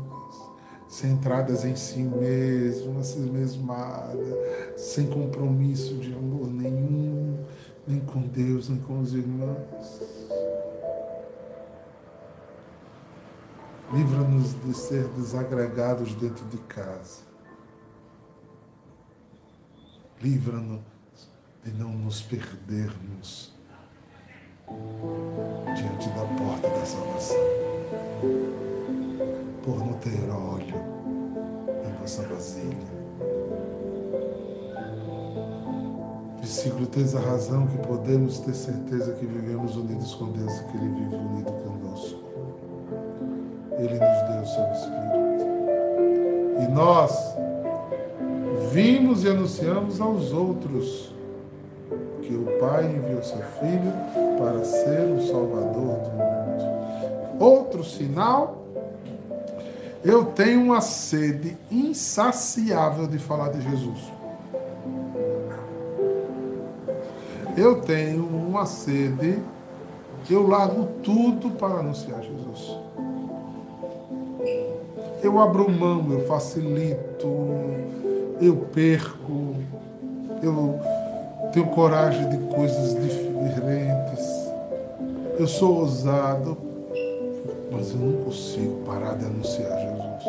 centradas 0.88 1.64
em 1.64 1.76
si 1.76 2.00
mesma, 2.00 3.04
si 3.04 3.18
mesmada, 3.18 4.76
sem 4.76 5.06
compromisso 5.06 5.94
de 5.96 6.14
amor 6.14 6.48
nenhum, 6.48 7.44
nem 7.86 8.00
com 8.00 8.22
Deus, 8.22 8.68
nem 8.68 8.80
com 8.80 9.00
os 9.00 9.12
irmãos. 9.12 10.02
Livra-nos 13.92 14.54
de 14.62 14.74
ser 14.74 15.04
desagregados 15.08 16.14
dentro 16.14 16.44
de 16.46 16.58
casa. 16.58 17.22
Livra-nos 20.22 20.80
de 21.64 21.70
não 21.72 21.92
nos 21.92 22.22
perdermos 22.22 23.52
diante 25.76 26.08
da 26.10 26.24
porta 26.36 26.68
da 26.68 26.84
salvação 26.84 27.58
por 29.68 29.84
não 29.84 29.92
ter 29.98 30.18
óleo 30.30 30.82
na 31.84 32.00
nossa 32.00 32.22
vasilha. 32.22 32.88
Versículo 36.38 36.86
3, 36.86 37.16
a 37.16 37.20
razão 37.20 37.66
que 37.66 37.76
podemos 37.86 38.38
ter 38.38 38.54
certeza 38.54 39.12
que 39.12 39.26
vivemos 39.26 39.76
unidos 39.76 40.14
com 40.14 40.32
Deus 40.32 40.50
e 40.58 40.64
que 40.64 40.76
Ele 40.78 40.88
vive 40.88 41.16
unido 41.16 41.52
conosco. 41.52 42.18
Ele 43.72 43.92
nos 43.92 44.22
deu 44.30 44.40
o 44.40 44.46
seu 44.46 44.72
Espírito. 44.72 45.28
E 46.62 46.72
nós 46.72 47.12
vimos 48.72 49.22
e 49.24 49.28
anunciamos 49.28 50.00
aos 50.00 50.32
outros 50.32 51.12
que 52.22 52.34
o 52.34 52.58
Pai 52.58 52.86
enviou 52.86 53.22
seu 53.22 53.36
Filho 53.36 53.92
para 54.38 54.64
ser 54.64 55.12
o 55.12 55.20
Salvador 55.26 55.98
do 55.98 56.10
mundo. 56.12 57.38
Outro 57.38 57.84
sinal 57.84 58.67
eu 60.04 60.24
tenho 60.26 60.62
uma 60.62 60.80
sede 60.80 61.56
insaciável 61.70 63.06
de 63.06 63.18
falar 63.18 63.50
de 63.50 63.60
Jesus. 63.60 64.12
Eu 67.56 67.80
tenho 67.80 68.24
uma 68.24 68.64
sede, 68.66 69.42
eu 70.30 70.46
largo 70.46 70.86
tudo 71.02 71.50
para 71.50 71.80
anunciar 71.80 72.22
Jesus. 72.22 72.76
Eu 75.22 75.40
abro 75.40 75.68
mão, 75.68 76.12
eu 76.12 76.26
facilito, 76.26 77.26
eu 78.40 78.56
perco, 78.72 79.56
eu 80.40 80.78
tenho 81.52 81.66
coragem 81.66 82.28
de 82.28 82.36
coisas 82.54 82.94
diferentes, 82.94 84.24
eu 85.36 85.48
sou 85.48 85.80
ousado, 85.80 86.67
mas 87.70 87.90
eu 87.90 87.96
não 87.96 88.24
consigo 88.24 88.82
parar 88.84 89.14
de 89.14 89.24
anunciar 89.24 89.70
Jesus. 89.78 90.24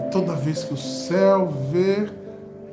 E 0.00 0.10
toda 0.10 0.34
vez 0.34 0.64
que 0.64 0.74
o 0.74 0.76
céu 0.76 1.48
vê 1.70 2.08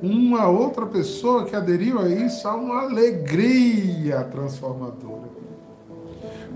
uma 0.02 0.48
outra 0.48 0.86
pessoa 0.86 1.46
que 1.46 1.56
aderiu 1.56 2.00
a 2.00 2.08
isso, 2.08 2.48
há 2.48 2.56
uma 2.56 2.84
alegria 2.84 4.24
transformadora. 4.26 5.28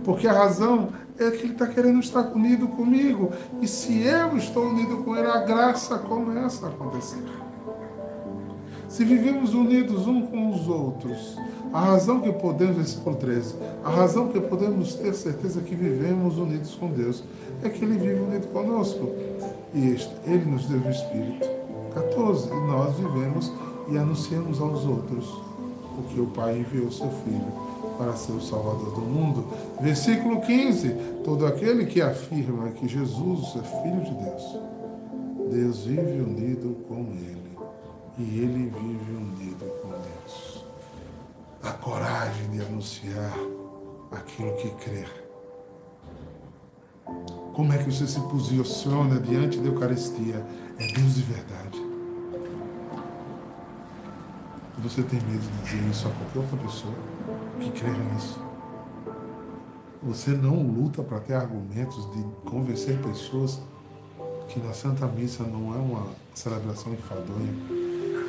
Porque 0.03 0.27
a 0.27 0.33
razão 0.33 0.89
é 1.17 1.29
que 1.31 1.43
ele 1.43 1.53
está 1.53 1.67
querendo 1.67 1.99
estar 1.99 2.31
unido 2.33 2.67
comigo. 2.67 3.31
E 3.61 3.67
se 3.67 4.03
eu 4.03 4.35
estou 4.37 4.65
unido 4.65 4.97
com 5.03 5.15
ele, 5.15 5.27
a 5.27 5.39
graça 5.39 5.97
começa 5.99 6.65
a 6.65 6.69
acontecer. 6.69 7.23
Se 8.91 9.05
vivemos 9.05 9.53
unidos 9.53 10.05
um 10.05 10.23
com 10.23 10.51
os 10.51 10.67
outros, 10.67 11.37
a 11.71 11.79
razão 11.79 12.19
que 12.19 12.29
podemos, 12.29 12.75
versículo 12.75 13.15
13, 13.15 13.55
a 13.85 13.89
razão 13.89 14.27
que 14.27 14.41
podemos 14.41 14.95
ter 14.95 15.13
certeza 15.13 15.61
que 15.61 15.73
vivemos 15.73 16.37
unidos 16.37 16.75
com 16.75 16.89
Deus 16.89 17.23
é 17.63 17.69
que 17.69 17.85
Ele 17.85 17.97
vive 17.97 18.19
unido 18.19 18.47
conosco. 18.51 19.09
E 19.73 19.91
este, 19.91 20.13
Ele 20.25 20.43
nos 20.43 20.65
deu 20.65 20.81
o 20.81 20.89
Espírito. 20.89 21.47
14. 21.93 22.49
E 22.49 22.67
nós 22.67 22.93
vivemos 22.97 23.49
e 23.89 23.97
anunciamos 23.97 24.59
aos 24.59 24.83
outros 24.83 25.25
o 25.97 26.03
que 26.09 26.19
o 26.19 26.27
Pai 26.27 26.59
enviou 26.59 26.91
seu 26.91 27.09
Filho 27.23 27.47
para 27.97 28.11
ser 28.17 28.33
o 28.33 28.41
Salvador 28.41 28.93
do 28.93 29.01
mundo. 29.01 29.45
Versículo 29.79 30.41
15. 30.41 30.89
Todo 31.23 31.45
aquele 31.45 31.85
que 31.85 32.01
afirma 32.01 32.67
que 32.71 32.89
Jesus 32.89 33.55
é 33.55 33.83
Filho 33.83 34.03
de 34.03 34.13
Deus, 34.15 34.59
Deus 35.49 35.85
vive 35.85 36.19
unido 36.19 36.75
com 36.89 37.05
Ele 37.13 37.40
e 38.17 38.39
Ele 38.39 38.69
vive 38.69 39.13
unido 39.13 39.65
com 39.81 39.89
Deus. 39.89 40.65
A 41.63 41.71
coragem 41.71 42.49
de 42.49 42.61
anunciar 42.61 43.33
aquilo 44.11 44.55
que 44.57 44.69
crer. 44.83 45.21
Como 47.53 47.73
é 47.73 47.77
que 47.77 47.91
você 47.91 48.07
se 48.07 48.19
posiciona 48.21 49.19
diante 49.19 49.59
da 49.59 49.67
Eucaristia? 49.67 50.45
É 50.79 50.87
Deus 50.93 51.15
de 51.15 51.21
verdade. 51.21 51.91
Você 54.79 55.03
tem 55.03 55.21
medo 55.21 55.41
de 55.41 55.63
dizer 55.63 55.89
isso 55.89 56.07
a 56.07 56.11
qualquer 56.11 56.39
outra 56.39 56.57
pessoa 56.57 56.93
que 57.59 57.71
creia 57.71 58.03
nisso. 58.13 58.39
Você 60.01 60.31
não 60.31 60.63
luta 60.63 61.03
para 61.03 61.19
ter 61.19 61.33
argumentos 61.35 62.09
de 62.15 62.23
convencer 62.49 62.97
pessoas 63.01 63.61
que 64.47 64.59
na 64.59 64.73
Santa 64.73 65.05
Missa 65.05 65.43
não 65.43 65.75
é 65.75 65.77
uma 65.77 66.07
celebração 66.33 66.91
enfadonha, 66.93 67.53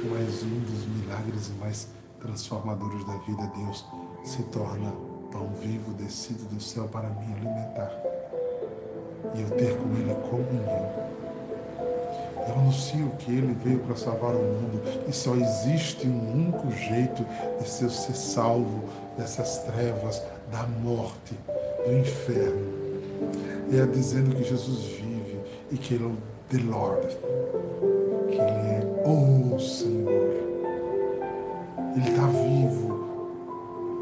mas 0.04 0.42
um 0.42 0.60
dos 0.60 0.86
milagres 0.86 1.50
mais 1.60 1.88
transformadores 2.20 3.04
da 3.04 3.16
vida, 3.18 3.50
Deus 3.56 3.84
se 4.24 4.42
torna 4.44 4.92
pão 5.32 5.48
vivo 5.60 5.92
descido 5.94 6.44
do 6.44 6.60
céu 6.60 6.86
para 6.88 7.08
me 7.08 7.34
alimentar. 7.34 7.90
E 9.34 9.42
eu 9.42 9.50
ter 9.50 9.76
com 9.78 9.88
Ele 9.94 10.14
comunhão. 10.28 11.12
Eu 12.46 12.54
anuncio 12.54 13.10
que 13.18 13.32
Ele 13.32 13.56
veio 13.64 13.78
para 13.80 13.96
salvar 13.96 14.34
o 14.34 14.38
mundo 14.38 14.82
e 15.08 15.12
só 15.12 15.34
existe 15.34 16.06
um 16.06 16.32
único 16.32 16.70
jeito 16.72 17.24
de 17.60 17.68
ser, 17.68 17.90
ser 17.90 18.14
salvo 18.14 18.84
dessas 19.16 19.58
trevas, 19.58 20.22
da 20.50 20.64
morte, 20.82 21.34
do 21.86 21.96
inferno. 21.96 22.82
É 23.72 23.86
dizendo 23.86 24.34
que 24.36 24.44
Jesus 24.44 24.84
vive 24.84 25.40
e 25.70 25.76
que 25.78 25.94
Ele 25.94 26.04
é 26.04 26.06
o 26.08 26.16
The 26.50 26.58
Lord, 26.58 27.08
que 28.28 28.34
Ele 28.34 28.42
é 28.42 29.02
o 29.06 29.58
Senhor. 29.58 29.91
Ele 31.94 32.08
está 32.08 32.26
vivo. 32.26 33.02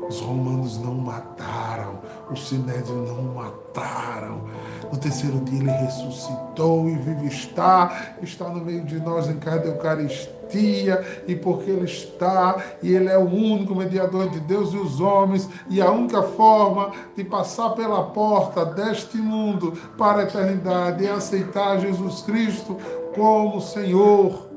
Os 0.09 0.21
romanos 0.21 0.77
não 0.79 0.95
mataram, 0.95 2.01
os 2.31 2.49
sinédrios 2.49 3.09
não 3.09 3.23
mataram. 3.35 4.43
No 4.91 4.99
terceiro 4.99 5.39
dia 5.41 5.61
ele 5.61 5.71
ressuscitou 5.71 6.89
e 6.89 6.97
vive 6.97 7.29
está, 7.29 8.17
está 8.21 8.49
no 8.49 8.65
meio 8.65 8.85
de 8.85 8.99
nós 8.99 9.29
em 9.29 9.39
cada 9.39 9.69
Eucaristia, 9.69 11.05
e 11.29 11.37
porque 11.37 11.71
ele 11.71 11.85
está, 11.85 12.57
e 12.83 12.93
ele 12.93 13.09
é 13.09 13.17
o 13.17 13.29
único 13.29 13.73
mediador 13.73 14.25
entre 14.25 14.41
Deus 14.41 14.73
e 14.73 14.79
os 14.79 15.01
homens, 15.01 15.49
e 15.69 15.81
a 15.81 15.93
única 15.93 16.25
forma 16.25 16.91
de 17.17 17.23
passar 17.23 17.71
pela 17.71 18.03
porta 18.07 18.65
deste 18.65 19.17
mundo 19.17 19.73
para 19.97 20.23
a 20.23 20.25
eternidade 20.25 21.07
é 21.07 21.13
aceitar 21.13 21.79
Jesus 21.79 22.23
Cristo 22.23 22.77
como 23.15 23.61
Senhor, 23.61 24.49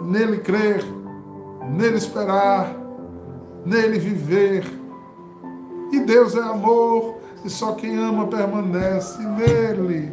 nele 0.00 0.38
crer, 0.38 0.82
nele 1.70 1.96
esperar, 1.96 2.74
nele 3.64 3.98
viver. 3.98 4.64
E 5.92 6.00
Deus 6.00 6.34
é 6.34 6.40
amor, 6.40 7.18
e 7.44 7.50
só 7.50 7.72
quem 7.72 7.96
ama 7.96 8.26
permanece 8.26 9.22
nele. 9.22 10.12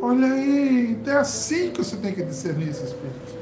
Olha 0.00 0.32
aí, 0.32 0.98
é 1.06 1.12
assim 1.12 1.70
que 1.70 1.82
você 1.82 1.96
tem 1.96 2.12
que 2.12 2.22
discernir 2.22 2.68
esse 2.68 2.84
Espírito. 2.84 3.38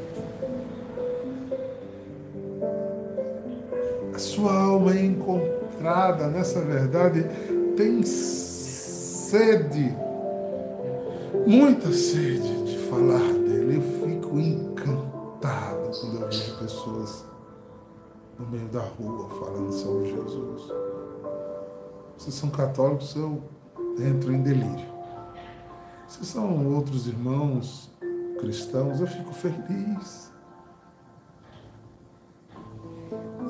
A 4.15 4.19
sua 4.19 4.53
alma 4.55 4.93
é 4.93 5.05
encontrada 5.05 6.29
nessa 6.29 6.61
verdade 6.63 7.27
tem 7.77 8.03
sede, 8.03 9.95
muita 11.47 11.93
sede 11.93 12.65
de 12.65 12.79
falar 12.89 13.33
dele. 13.35 13.77
Eu 13.77 14.09
fico 14.09 14.41
encantado 14.41 15.76
quando 16.01 16.21
eu 16.21 16.29
vejo 16.29 16.59
pessoas 16.59 17.25
no 18.39 18.47
meio 18.47 18.69
da 18.69 18.83
rua 18.83 19.29
falando 19.31 19.73
sobre 19.73 20.11
Jesus. 20.11 20.73
Vocês 22.17 22.35
são 22.35 22.51
católicos, 22.51 23.15
eu 23.17 23.43
entro 23.99 24.33
em 24.33 24.43
delírio. 24.43 24.87
Se 26.09 26.25
são 26.25 26.75
outros 26.75 27.07
irmãos 27.07 27.91
cristãos, 28.39 29.01
eu 29.01 29.07
fico 29.07 29.33
feliz. 29.33 30.31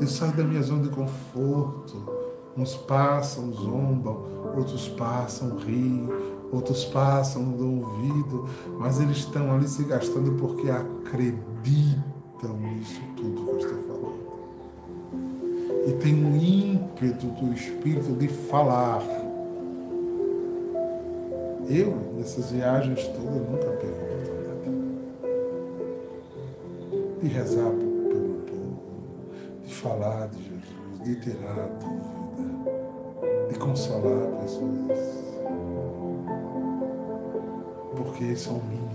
Eu 0.00 0.06
saio 0.06 0.36
da 0.36 0.44
minha 0.44 0.62
zona 0.62 0.82
de 0.82 0.90
conforto. 0.90 2.16
Uns 2.56 2.74
passam, 2.74 3.52
zombam, 3.52 4.24
outros 4.56 4.88
passam, 4.88 5.56
riem, 5.56 6.08
outros 6.50 6.86
passam, 6.86 7.52
dão 7.52 7.80
ouvido, 7.80 8.48
mas 8.78 8.98
eles 8.98 9.18
estão 9.18 9.52
ali 9.52 9.68
se 9.68 9.84
gastando 9.84 10.32
porque 10.32 10.70
acreditam 10.70 12.15
nisso 12.54 13.00
tudo 13.16 13.44
que 13.44 13.50
eu 13.50 13.58
estou 13.58 13.82
falando 13.82 14.26
e 15.86 15.92
tem 15.92 16.14
um 16.14 16.36
ímpeto 16.36 17.26
do 17.26 17.52
Espírito 17.54 18.12
de 18.14 18.26
falar. 18.26 19.02
Eu, 21.68 21.96
nessas 22.16 22.50
viagens 22.50 23.06
todas, 23.08 23.48
nunca 23.48 23.70
perco 23.70 24.00
a 24.00 24.14
oportunidade 24.14 24.70
de 27.22 27.28
rezar 27.28 27.70
pelo 27.70 28.42
povo, 28.46 28.80
de 29.64 29.74
falar 29.74 30.28
de 30.28 30.42
Jesus, 30.42 31.04
de 31.04 31.14
tirar 31.20 31.68
dúvida, 31.80 33.48
de 33.48 33.58
consolar 33.58 34.42
pessoas. 34.42 35.26
Porque 37.96 38.24
isso 38.24 38.50
é 38.50 38.52
um 38.52 38.56
ministério. 38.56 38.85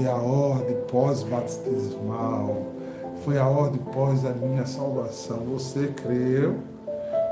Foi 0.00 0.08
a 0.08 0.16
ordem 0.16 0.76
pós-batismal 0.90 2.70
foi 3.22 3.38
a 3.38 3.46
ordem 3.46 3.80
pós 3.92 4.24
a 4.24 4.30
minha 4.30 4.64
salvação. 4.64 5.40
Você 5.52 5.88
creu, 5.88 6.56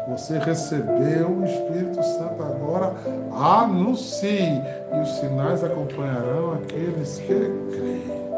você 0.07 0.39
recebeu 0.39 1.31
o 1.31 1.45
Espírito 1.47 2.03
Santo 2.03 2.43
agora, 2.43 2.95
anuncie, 3.33 4.61
e 4.93 5.01
os 5.01 5.09
sinais 5.17 5.65
acompanharão 5.65 6.55
aqueles 6.55 7.19
que 7.19 7.27
creem. 7.71 8.29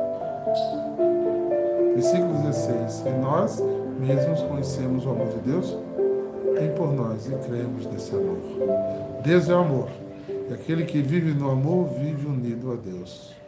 Versículo 1.95 2.35
16. 2.35 3.03
E 3.07 3.11
nós 3.21 3.61
mesmos 3.99 4.43
conhecemos 4.43 5.05
o 5.07 5.11
amor 5.11 5.27
de 5.27 5.51
Deus, 5.51 5.77
tem 6.57 6.71
por 6.71 6.93
nós 6.93 7.27
e 7.27 7.35
cremos 7.49 7.85
nesse 7.87 8.15
amor. 8.15 8.39
Deus 9.25 9.49
é 9.49 9.55
amor. 9.55 9.89
E 10.49 10.55
aquele 10.55 10.85
que 10.85 11.03
vive 11.03 11.33
no 11.33 11.51
amor 11.51 11.89
vive 11.89 12.27
unido 12.27 12.73
a 12.73 12.77
Deus. 12.77 13.40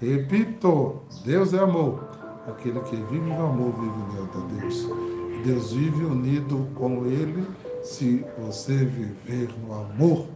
Repito, 0.00 1.02
Deus 1.26 1.52
é 1.52 1.58
amor. 1.58 2.08
Aquele 2.48 2.80
que 2.80 2.96
vive 2.96 3.18
no 3.18 3.46
amor 3.46 3.72
vive 3.72 3.90
unido 3.90 4.30
a 4.34 4.60
Deus. 4.60 4.88
Deus 5.44 5.72
vive 5.72 6.04
unido 6.04 6.68
com 6.74 7.04
Ele 7.04 7.46
se 7.82 8.24
você 8.38 8.76
viver 8.76 9.50
no 9.62 9.74
amor. 9.74 10.26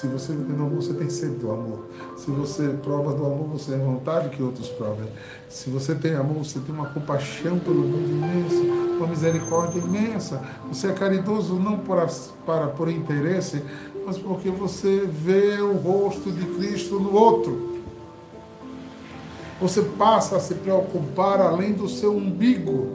Se 0.00 0.06
você 0.06 0.32
vive 0.32 0.54
no 0.54 0.64
amor, 0.64 0.76
você 0.76 0.94
tem 0.94 1.10
sede 1.10 1.34
do 1.34 1.50
amor. 1.50 1.84
Se 2.16 2.30
você 2.30 2.68
prova 2.82 3.12
do 3.12 3.26
amor, 3.26 3.48
você 3.48 3.72
tem 3.72 3.84
vontade 3.84 4.30
que 4.30 4.42
outros 4.42 4.66
provem. 4.68 5.06
Se 5.46 5.68
você 5.68 5.94
tem 5.94 6.14
amor, 6.14 6.42
você 6.42 6.58
tem 6.58 6.74
uma 6.74 6.86
compaixão 6.86 7.58
pelo 7.58 7.82
mundo 7.82 8.08
imensa, 8.08 8.62
uma 8.96 9.06
misericórdia 9.06 9.78
imensa. 9.78 10.40
Você 10.68 10.86
é 10.86 10.94
caridoso 10.94 11.56
não 11.56 11.76
por, 11.80 11.98
para 12.46 12.68
por 12.68 12.88
interesse, 12.88 13.62
mas 14.06 14.16
porque 14.16 14.48
você 14.48 15.06
vê 15.06 15.60
o 15.60 15.74
rosto 15.74 16.32
de 16.32 16.46
Cristo 16.46 16.98
no 16.98 17.14
outro. 17.14 17.82
Você 19.60 19.82
passa 19.82 20.36
a 20.36 20.40
se 20.40 20.54
preocupar 20.54 21.42
além 21.42 21.74
do 21.74 21.86
seu 21.90 22.16
umbigo. 22.16 22.88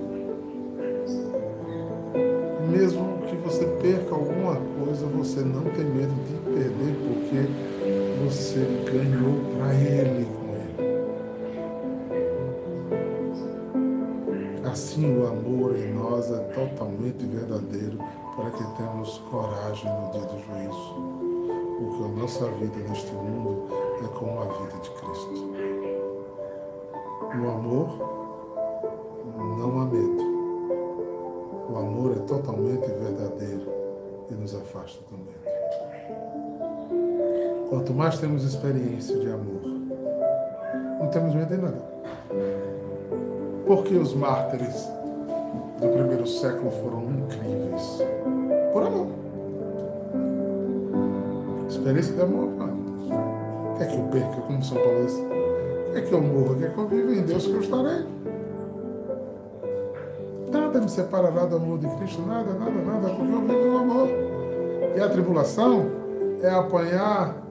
Mesmo 2.68 3.20
que 3.30 3.36
você 3.36 3.64
perca 3.80 4.16
alguma 4.16 4.56
coisa, 4.56 5.06
você 5.06 5.42
não 5.42 5.66
tem 5.66 5.86
medo 5.86 6.16
de 6.28 6.45
perder, 6.56 6.96
porque 7.04 7.42
você 8.24 8.60
ganhou 8.90 9.36
para 9.52 9.74
Ele 9.76 10.26
com 10.26 10.48
Ele. 10.56 10.96
Assim, 14.72 15.18
o 15.18 15.28
amor 15.28 15.76
em 15.76 15.94
nós 15.94 16.32
é 16.32 16.40
totalmente 16.54 17.26
verdadeiro 17.26 17.98
para 18.36 18.50
que 18.52 18.64
tenhamos 18.78 19.18
coragem 19.30 19.92
no 19.92 20.12
dia 20.12 20.22
do 20.22 20.40
juízo. 20.40 20.96
Porque 21.78 22.04
a 22.04 22.08
nossa 22.22 22.46
vida 22.52 22.80
neste 22.88 23.12
mundo 23.12 23.68
é 24.02 24.08
como 24.18 24.42
a 24.42 24.46
vida 24.46 24.78
de 24.82 24.90
Cristo. 24.92 25.54
No 27.36 27.50
amor, 27.50 27.88
não 29.58 29.82
há 29.82 29.86
medo. 29.86 30.24
O 31.70 31.78
amor 31.78 32.12
é 32.16 32.20
totalmente 32.22 32.88
verdadeiro 32.88 33.68
e 34.30 34.34
nos 34.34 34.56
afasta 34.56 35.02
medo. 35.12 35.45
Quanto 37.76 37.94
mais 37.94 38.18
temos 38.20 38.46
experiência 38.46 39.18
de 39.18 39.30
amor, 39.30 39.62
não 40.98 41.08
temos 41.10 41.36
medo 41.36 41.54
de 41.54 41.62
nada. 41.62 41.84
Porque 43.68 43.96
os 43.96 44.14
mártires 44.14 44.90
do 45.82 45.90
primeiro 45.90 46.26
século 46.26 46.72
foram 46.72 47.04
incríveis? 47.04 48.02
Por 48.72 48.82
amor. 48.82 49.08
Experiência 51.68 52.16
de 52.16 52.22
amor, 52.22 52.48
mano. 52.48 53.76
Quer 53.78 53.90
que 53.90 53.98
eu 53.98 54.04
perca, 54.06 54.42
como 54.42 54.64
São 54.64 54.78
Paulo 54.78 55.06
diz? 55.06 55.22
Quer 55.92 56.02
que 56.08 56.14
eu 56.14 56.22
morra? 56.22 56.56
Quer 56.56 56.74
que 56.74 56.78
eu 56.78 56.88
viva 56.88 57.12
em 57.12 57.24
Deus 57.24 57.46
que 57.46 57.54
eu 57.56 57.60
estarei? 57.60 58.06
Nada 60.50 60.80
me 60.80 60.90
separará 60.90 61.44
do 61.46 61.58
amor 61.58 61.78
de 61.80 61.90
Cristo, 61.98 62.22
nada, 62.22 62.54
nada, 62.54 62.72
nada, 62.72 63.10
porque 63.10 63.34
eu 63.34 63.42
vivo 63.42 63.68
no 63.70 63.78
amor. 63.80 64.08
E 64.96 65.02
a 65.02 65.10
tribulação 65.10 65.88
é 66.42 66.50
apanhar 66.50 67.44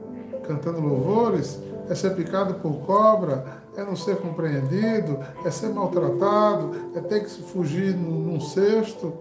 cantando 0.46 0.80
louvores, 0.80 1.58
é 1.88 1.94
ser 1.94 2.14
picado 2.14 2.54
por 2.54 2.78
cobra, 2.86 3.44
é 3.76 3.84
não 3.84 3.96
ser 3.96 4.16
compreendido, 4.16 5.18
é 5.44 5.50
ser 5.50 5.68
maltratado, 5.68 6.70
é 6.94 7.00
ter 7.00 7.24
que 7.24 7.42
fugir 7.42 7.94
num 7.94 8.40
cesto. 8.40 9.12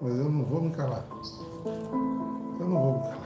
Mas 0.00 0.18
eu 0.18 0.28
não 0.28 0.44
vou 0.44 0.60
me 0.60 0.70
calar. 0.70 1.04
Eu 1.64 2.66
não 2.66 2.82
vou 2.82 2.92
me 2.94 3.00
calar. 3.00 3.24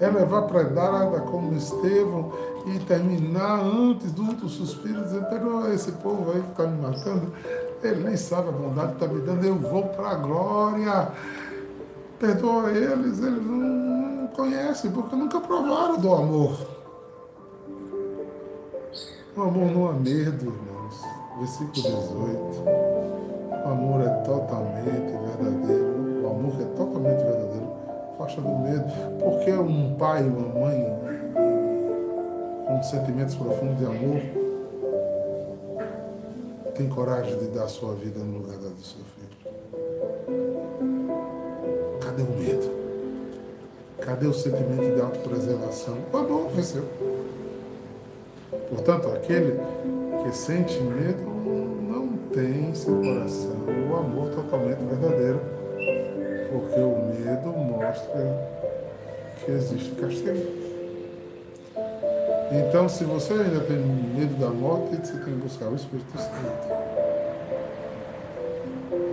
É 0.00 0.06
levar 0.08 0.42
predada 0.42 1.20
como 1.20 1.54
Estevão 1.54 2.32
e 2.66 2.78
terminar 2.80 3.60
antes 3.60 4.12
do 4.12 4.22
último 4.22 4.48
suspiro, 4.48 5.02
dizendo, 5.02 5.26
perdoa 5.26 5.74
esse 5.74 5.92
povo 5.92 6.30
aí 6.32 6.40
que 6.40 6.50
está 6.50 6.66
me 6.66 6.80
matando. 6.80 7.32
Ele 7.82 8.04
nem 8.04 8.16
sabe 8.16 8.48
a 8.48 8.52
bondade 8.52 8.94
que 8.94 9.04
está 9.04 9.14
me 9.14 9.20
dando, 9.22 9.44
eu 9.44 9.54
vou 9.56 9.84
para 9.84 10.10
a 10.10 10.14
glória. 10.14 11.08
Perdoa 12.18 12.70
eles, 12.70 13.18
eles 13.22 13.44
não 13.44 13.99
conhecem, 14.34 14.90
porque 14.90 15.14
nunca 15.16 15.40
provaram 15.40 15.98
do 15.98 16.12
amor. 16.12 16.56
O 19.36 19.42
amor 19.42 19.70
não 19.70 19.88
há 19.88 19.92
medo, 19.92 20.46
irmãos. 20.46 21.02
Versículo 21.38 21.72
18. 21.72 22.90
O 23.64 23.68
amor 23.68 24.00
é 24.02 24.08
totalmente 24.24 25.12
verdadeiro. 25.40 26.22
O 26.22 26.26
amor 26.26 26.52
é 26.60 26.64
totalmente 26.76 27.22
verdadeiro. 27.22 27.68
Faixa 28.18 28.40
do 28.40 28.48
medo. 28.48 28.84
Porque 29.18 29.52
um 29.52 29.94
pai, 29.96 30.24
uma 30.24 30.48
mãe, 30.60 30.84
com 32.66 32.82
sentimentos 32.82 33.34
profundos 33.34 33.78
de 33.78 33.86
amor, 33.86 34.20
tem 36.74 36.88
coragem 36.88 37.38
de 37.38 37.46
dar 37.48 37.68
sua 37.68 37.94
vida 37.94 38.20
no 38.20 38.38
lugar 38.38 38.56
da 38.58 38.68
do 38.68 38.82
seu 38.82 39.00
filho. 39.04 39.30
Cadê 42.00 42.22
o 42.22 42.36
medo? 42.36 42.79
Cadê 44.00 44.26
o 44.26 44.32
sentimento 44.32 44.94
de 44.94 45.00
autopreservação? 45.00 45.96
O 46.12 46.16
amor 46.16 46.50
venceu. 46.50 46.84
Portanto, 48.68 49.08
aquele 49.08 49.60
que 50.22 50.36
sente 50.36 50.80
medo 50.80 51.22
não 51.88 52.08
tem 52.32 52.70
em 52.70 52.74
seu 52.74 52.96
coração 52.96 53.56
o 53.90 53.96
amor 53.96 54.30
totalmente 54.30 54.78
verdadeiro, 54.78 55.40
porque 56.50 56.80
o 56.80 56.96
medo 57.18 57.48
mostra 57.50 58.48
que 59.44 59.50
existe 59.50 59.90
castigo. 59.92 60.60
Então, 62.52 62.88
se 62.88 63.04
você 63.04 63.32
ainda 63.32 63.60
tem 63.60 63.76
medo 63.76 64.34
da 64.40 64.50
morte, 64.50 64.96
você 64.96 65.12
tem 65.12 65.24
que 65.24 65.30
buscar 65.30 65.68
o 65.68 65.76
Espírito 65.76 66.18
Santo. 66.18 66.80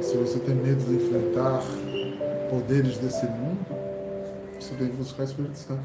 Se 0.01 0.17
você 0.17 0.39
tem 0.39 0.55
medo 0.55 0.83
de 0.83 0.95
enfrentar 0.95 1.61
poderes 2.49 2.97
desse 2.97 3.25
mundo, 3.25 3.86
você 4.67 4.75
tem 4.75 4.89
que 4.89 4.97
buscar 4.97 5.21
o 5.21 5.25
Espírito 5.25 5.57
Santo. 5.57 5.83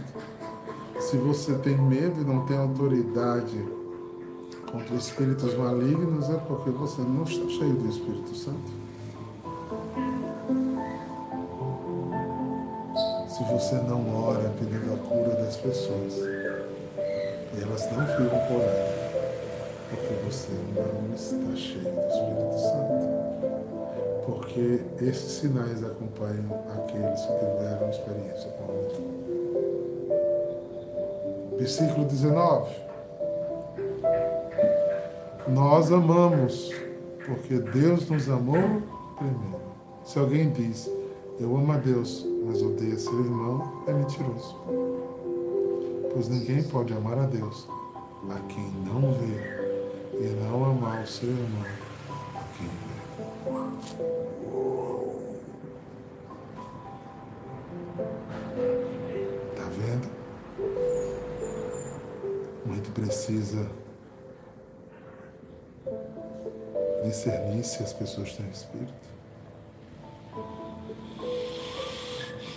Se 0.99 1.16
você 1.16 1.55
tem 1.55 1.77
medo 1.77 2.21
e 2.21 2.25
não 2.25 2.45
tem 2.47 2.57
autoridade 2.57 3.64
contra 4.71 4.97
espíritos 4.97 5.55
malignos, 5.55 6.29
é 6.29 6.37
porque 6.49 6.71
você 6.71 7.03
não 7.03 7.23
está 7.23 7.49
cheio 7.49 7.75
do 7.75 7.88
Espírito 7.88 8.35
Santo. 8.35 8.83
Se 13.29 13.45
você 13.45 13.77
não 13.77 14.16
ora 14.16 14.53
pedindo 14.59 14.95
a 14.95 14.99
cura 14.99 15.37
das 15.37 15.57
pessoas, 15.59 16.14
e 16.14 17.62
elas 17.62 17.83
não 17.92 18.07
ficam 18.07 18.38
curando, 18.49 18.92
porque 19.90 20.14
você 20.25 20.53
não 20.75 21.14
está 21.14 21.57
cheio 21.57 21.85
do 21.85 22.01
Espírito 22.09 22.59
Santo. 22.59 23.21
Porque 24.24 24.80
esses 25.00 25.32
sinais 25.32 25.82
acompanham 25.82 26.62
aqueles 26.74 27.20
que 27.20 27.32
tiveram 27.38 27.90
experiência 27.90 28.50
com 28.52 28.64
o 28.64 29.22
Versículo 31.58 32.04
19. 32.06 32.74
Nós 35.48 35.92
amamos, 35.92 36.72
porque 37.26 37.58
Deus 37.58 38.08
nos 38.08 38.28
amou 38.28 38.82
primeiro. 39.16 39.61
Se 40.04 40.18
alguém 40.18 40.50
diz, 40.50 40.90
eu 41.38 41.56
amo 41.56 41.72
a 41.72 41.76
Deus, 41.76 42.26
mas 42.44 42.62
odeia 42.62 42.98
seu 42.98 43.18
irmão, 43.18 43.85
é 43.87 43.92
mentiroso. 43.92 44.56
Pois 46.12 46.28
ninguém 46.28 46.62
pode 46.64 46.92
amar 46.92 47.18
a 47.18 47.26
Deus 47.26 47.68
a 48.30 48.38
quem 48.48 48.70
não 48.85 49.12
vê, 49.12 49.37
e 50.20 50.28
não 50.44 50.64
amar 50.64 51.02
o 51.02 51.06
seu 51.06 51.28
irmão 51.28 51.62
a 51.62 51.91
Está 59.50 59.64
vendo? 59.70 60.22
muito 62.64 62.92
precisa 62.92 63.68
discernir 67.04 67.64
se 67.64 67.82
as 67.82 67.92
pessoas 67.92 68.36
têm 68.36 68.48
espírito. 68.50 68.94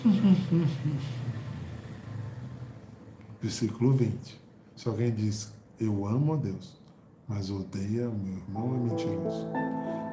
Versículo 3.42 3.94
20. 3.94 4.40
Se 4.76 4.88
alguém 4.88 5.12
diz, 5.14 5.52
eu 5.80 6.06
amo 6.06 6.34
a 6.34 6.38
Deus, 6.38 6.80
mas 7.28 7.50
odeia 7.50 8.08
o 8.10 8.16
meu 8.16 8.38
irmão, 8.38 8.76
é 8.76 8.78
mentiroso. 8.78 9.48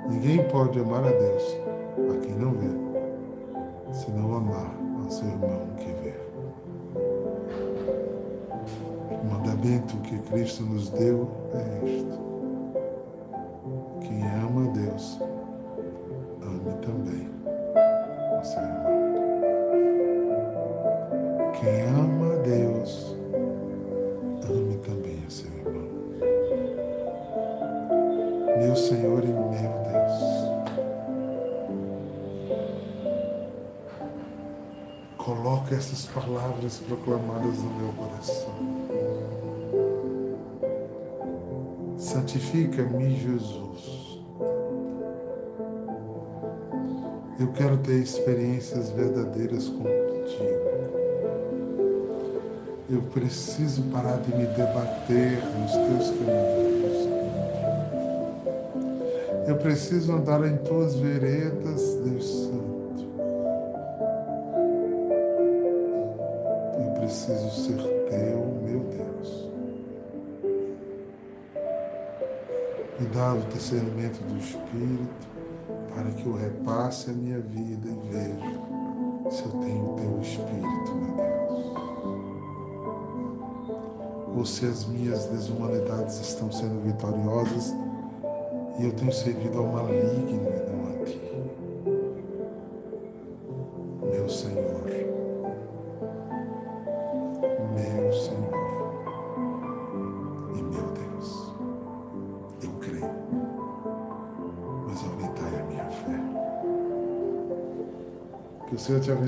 Ninguém 0.09 0.43
pode 0.49 0.79
amar 0.81 1.05
a 1.05 1.11
Deus 1.11 1.57
a 1.97 2.21
quem 2.21 2.35
não 2.35 2.53
vê, 2.53 3.95
se 3.95 4.11
não 4.11 4.35
amar 4.37 4.75
a 5.07 5.11
seu 5.11 5.29
irmão 5.29 5.67
que 5.77 5.93
vê. 6.03 6.15
O 9.11 9.25
mandamento 9.25 9.97
que 9.99 10.19
Cristo 10.19 10.63
nos 10.65 10.91
deu 10.91 11.29
é 11.55 11.85
este. 11.85 12.32
Proclamadas 36.79 37.59
no 37.59 37.71
meu 37.75 37.93
coração. 37.93 38.55
Santifica-me, 41.97 43.17
Jesus. 43.19 44.21
Eu 47.41 47.49
quero 47.53 47.79
ter 47.79 47.99
experiências 47.99 48.91
verdadeiras 48.91 49.69
contigo. 49.69 49.93
Eu 52.91 53.03
preciso 53.13 53.83
parar 53.85 54.19
de 54.19 54.35
me 54.37 54.47
debater 54.47 55.43
nos 55.59 55.73
teus 55.73 56.11
caminhos. 56.19 57.09
Eu 59.49 59.57
preciso 59.57 60.13
andar 60.13 60.47
em 60.47 60.57
tuas 60.59 60.95
veredas, 60.95 61.95
Deus 62.05 62.42
dá 73.13 73.35
o 73.35 73.41
discernimento 73.53 74.19
do 74.25 74.39
Espírito 74.39 75.09
para 75.95 76.11
que 76.11 76.25
eu 76.27 76.35
repasse 76.35 77.11
a 77.11 77.13
minha 77.13 77.41
vida 77.41 77.89
e 77.89 78.11
veja 78.11 78.73
se 79.31 79.43
eu 79.45 79.51
tenho 79.61 79.93
o 79.93 79.97
teu 79.97 80.21
Espírito, 80.21 80.95
meu 80.95 81.17
Deus. 81.17 81.33
Ou 84.37 84.47
se 84.47 84.67
as 84.67 84.87
minhas 84.87 85.27
desumanidades 85.27 86.21
estão 86.21 86.51
sendo 86.51 86.83
vitoriosas 86.83 87.75
e 88.79 88.85
eu 88.85 88.93
tenho 88.93 89.13
servido 89.13 89.59
ao 89.59 89.67
maligno 89.67 90.62